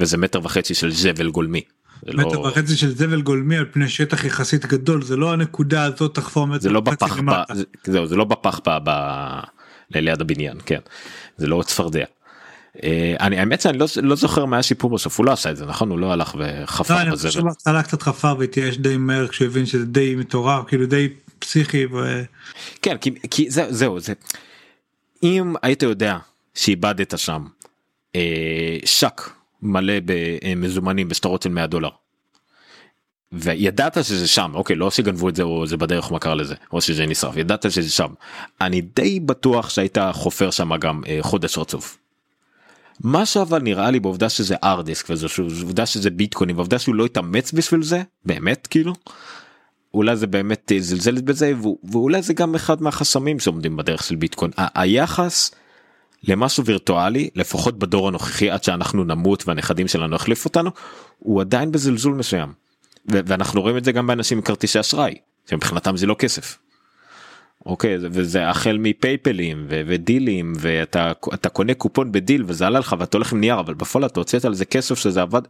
[0.00, 1.62] וזה מטר וחצי של זבל גולמי.
[2.06, 2.38] מטר לא...
[2.38, 6.60] וחצי של זבל גולמי על פני שטח יחסית גדול זה לא הנקודה הזאת תחפור מטר
[6.60, 7.54] זה לא בפח ב...
[7.54, 8.78] זה, זהו, זה לא בפח ב...
[8.84, 8.90] ב...
[9.94, 10.80] ליד הבניין כן
[11.36, 12.04] זה לא צפרדע.
[12.82, 15.66] אה, אני האמת שאני לא, לא זוכר מה השיפור בסוף הוא לא עשה את זה
[15.66, 17.02] נכון הוא לא הלך וחפר בזה.
[17.02, 21.08] אני חושב קצת חפר והתייאש די מהר כשהוא הבין שזה די מטורף כאילו די
[21.42, 21.86] פסיכי.
[21.86, 22.22] ו...
[22.82, 24.12] כן כי, כי זה, זהו זה
[25.22, 26.18] אם היית יודע
[26.54, 27.44] שאיבדת שם
[28.16, 29.30] אה, שק
[29.62, 31.90] מלא במזומנים בשטרות של 100 דולר.
[33.32, 36.80] וידעת שזה שם אוקיי לא שגנבו את זה או זה בדרך מה קרה לזה או
[36.80, 38.12] שזה נשרף ידעת שזה שם
[38.60, 41.98] אני די בטוח שהיית חופר שם גם אה, חודש רצוף.
[43.00, 45.26] מה שאבל נראה לי בעובדה שזה ארדיסק וזה
[45.62, 48.92] עובדה שזה ביטקוינים ועובדה שהוא לא התאמץ בשביל זה באמת כאילו.
[49.94, 51.52] אולי זה באמת זלזל בזה
[51.84, 55.50] ואולי זה גם אחד מהחסמים שעומדים בדרך של ביטקוין היחס
[56.28, 60.70] למשהו וירטואלי לפחות בדור הנוכחי עד שאנחנו נמות והנכדים שלנו יחליפו אותנו
[61.18, 62.52] הוא עדיין בזלזול מסוים.
[63.06, 65.14] ואנחנו רואים את זה גם באנשים עם כרטיסי אשראי
[65.50, 66.58] שמבחינתם זה לא כסף.
[67.66, 73.40] אוקיי וזה החל מפייפלים ודילים ואתה קונה קופון בדיל וזה עלה לך ואתה הולך עם
[73.40, 75.42] נייר אבל בפועל אתה הוצאת על זה כסף שזה עבד.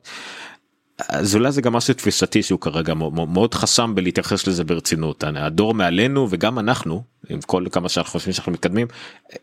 [1.08, 6.26] אז אולי זה גם משהו תפיסתי שהוא כרגע מאוד חסם בלהתייחס לזה ברצינות הדור מעלינו
[6.30, 8.86] וגם אנחנו עם כל כמה שאנחנו חושבים שאנחנו מתקדמים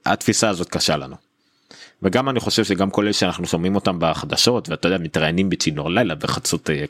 [0.05, 1.16] התפיסה הזאת קשה לנו.
[2.03, 6.16] וגם אני חושב שגם כל אלה שאנחנו שומעים אותם בחדשות ואתה יודע מתראיינים בצינור לילה
[6.16, 6.86] בחצות אה,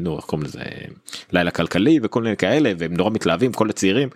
[0.00, 0.62] נו איך קוראים לזה
[1.32, 4.08] לילה כלכלי וכל מיני כאלה והם נורא מתלהבים כל הצעירים.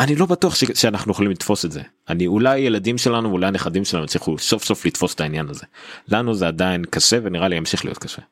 [0.00, 3.84] אני לא בטוח ש- שאנחנו יכולים לתפוס את זה אני אולי ילדים שלנו ואולי הנכדים
[3.84, 5.64] שלנו יצליחו סוף סוף לתפוס את העניין הזה
[6.08, 8.22] לנו זה עדיין קשה ונראה לי ימשיך להיות קשה.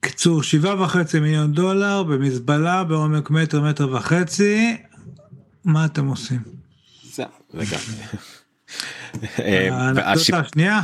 [0.00, 4.76] קיצור שבעה וחצי מיליון דולר במזבלה בעומק מטר מטר וחצי
[5.64, 6.40] מה אתם עושים?
[7.12, 7.80] זה גם.
[9.36, 10.80] האנקדוטה השנייה?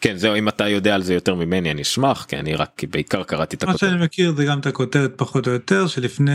[0.00, 3.24] כן זהו אם אתה יודע על זה יותר ממני אני אשמח כי אני רק בעיקר
[3.24, 3.82] קראתי את הכותרת.
[3.82, 6.32] מה שאני מכיר זה גם את הכותרת פחות או יותר שלפני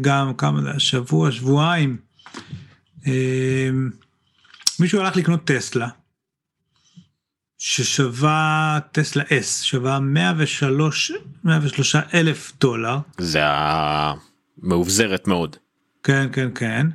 [0.00, 1.96] גם כמה זה שבוע שבועיים
[3.06, 3.90] אמ,
[4.80, 5.88] מישהו הלך לקנות טסלה
[7.66, 11.12] ששווה טסלה S שווה 103
[11.44, 12.98] 103 אלף דולר.
[13.18, 15.56] זה המאובזרת מאוד.
[16.02, 16.86] כן כן כן.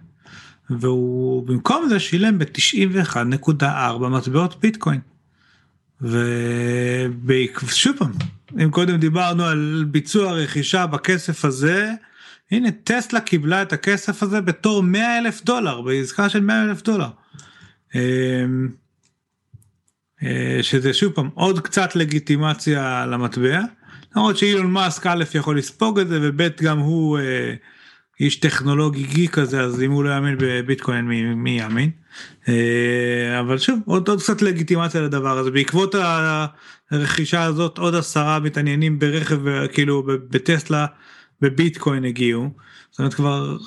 [0.70, 5.00] והוא במקום זה שילם ב-91.4 מטבעות ביטקוין.
[6.02, 8.12] ושוב פעם
[8.64, 11.92] אם קודם דיברנו על ביצוע רכישה בכסף הזה
[12.52, 17.10] הנה טסלה קיבלה את הכסף הזה בתור 100 אלף דולר בעסקה של 100 אלף דולר.
[20.24, 23.60] אה, שזה שוב פעם עוד קצת לגיטימציה למטבע
[24.16, 27.54] למרות שאילון מאסק א' יכול לספוג את זה וב' גם הוא אה,
[28.20, 31.90] איש טכנולוגי גיק כזה אז אם הוא לא יאמין בביטקוין מי, מי יאמין.
[32.50, 35.96] אה, אבל שוב עוד, עוד קצת לגיטימציה לדבר הזה בעקבות
[36.92, 40.86] הרכישה הזאת עוד עשרה מתעניינים ברכב כאילו בטסלה
[41.42, 42.50] בביטקוין הגיעו.
[42.92, 43.58] זאת אומרת כבר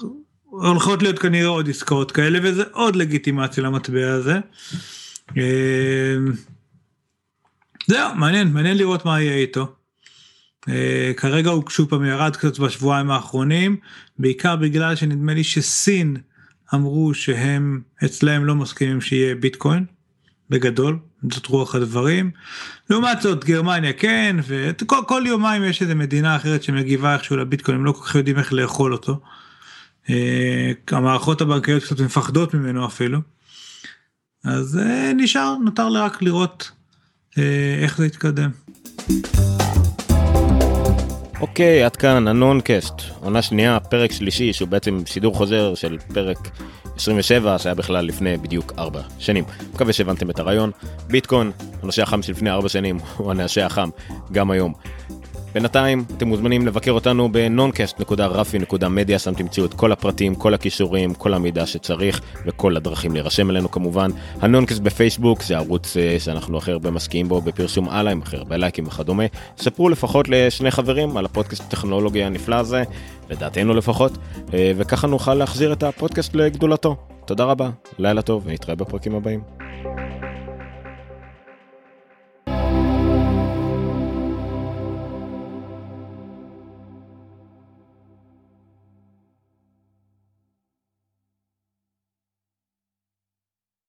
[0.50, 4.38] הולכות להיות כנראה עוד עסקאות כאלה וזה עוד לגיטימציה למטבע הזה.
[7.87, 9.75] זהו מעניין מעניין לראות מה יהיה איתו.
[10.68, 10.73] Uh,
[11.16, 13.77] כרגע הוא שוב פעם ירד קצת בשבועיים האחרונים
[14.18, 16.16] בעיקר בגלל שנדמה לי שסין
[16.75, 19.85] אמרו שהם אצלהם לא מסכימים שיהיה ביטקוין
[20.51, 20.99] בגדול
[21.33, 22.31] זאת רוח הדברים.
[22.91, 27.85] לעומת זאת גרמניה כן וכל כל יומיים יש איזה מדינה אחרת שמגיבה איכשהו לביטקוין הם
[27.85, 29.20] לא כל כך יודעים איך לאכול אותו.
[30.07, 30.11] Uh,
[30.91, 33.18] המערכות הבנקאיות קצת מפחדות ממנו אפילו.
[34.45, 36.70] אז uh, נשאר נותר רק לראות
[37.30, 37.38] uh,
[37.82, 38.51] איך זה יתקדם.
[41.40, 46.38] אוקיי, עד כאן הנונקאסט, עונה שנייה, פרק שלישי, שהוא בעצם שידור חוזר של פרק
[46.97, 49.45] 27, שהיה בכלל לפני בדיוק 4 שנים.
[49.74, 50.70] מקווה שהבנתם את הרעיון.
[51.07, 51.51] ביטקוין,
[51.82, 53.88] הנושא החם של לפני 4 שנים, הוא הנושא החם
[54.32, 54.72] גם היום.
[55.55, 61.66] בינתיים אתם מוזמנים לבקר אותנו בנונקאסט.רפי.מדיה שם תמצאו את כל הפרטים, כל הכישורים, כל המידע
[61.66, 64.11] שצריך וכל הדרכים להירשם אלינו כמובן.
[64.40, 68.86] הנונקאסט בפייסבוק זה ערוץ uh, שאנחנו הכי הרבה משקיעים בו בפרסום הלאה, הכי הרבה לייקים
[68.86, 69.24] וכדומה.
[69.59, 72.82] ספרו לפחות לשני חברים על הפודקאסט הטכנולוגי הנפלא הזה,
[73.30, 76.96] לדעתנו לפחות, uh, וככה נוכל להחזיר את הפודקאסט לגדולתו.
[77.24, 79.61] תודה רבה, לילה טוב ונתראה בפרקים הבאים.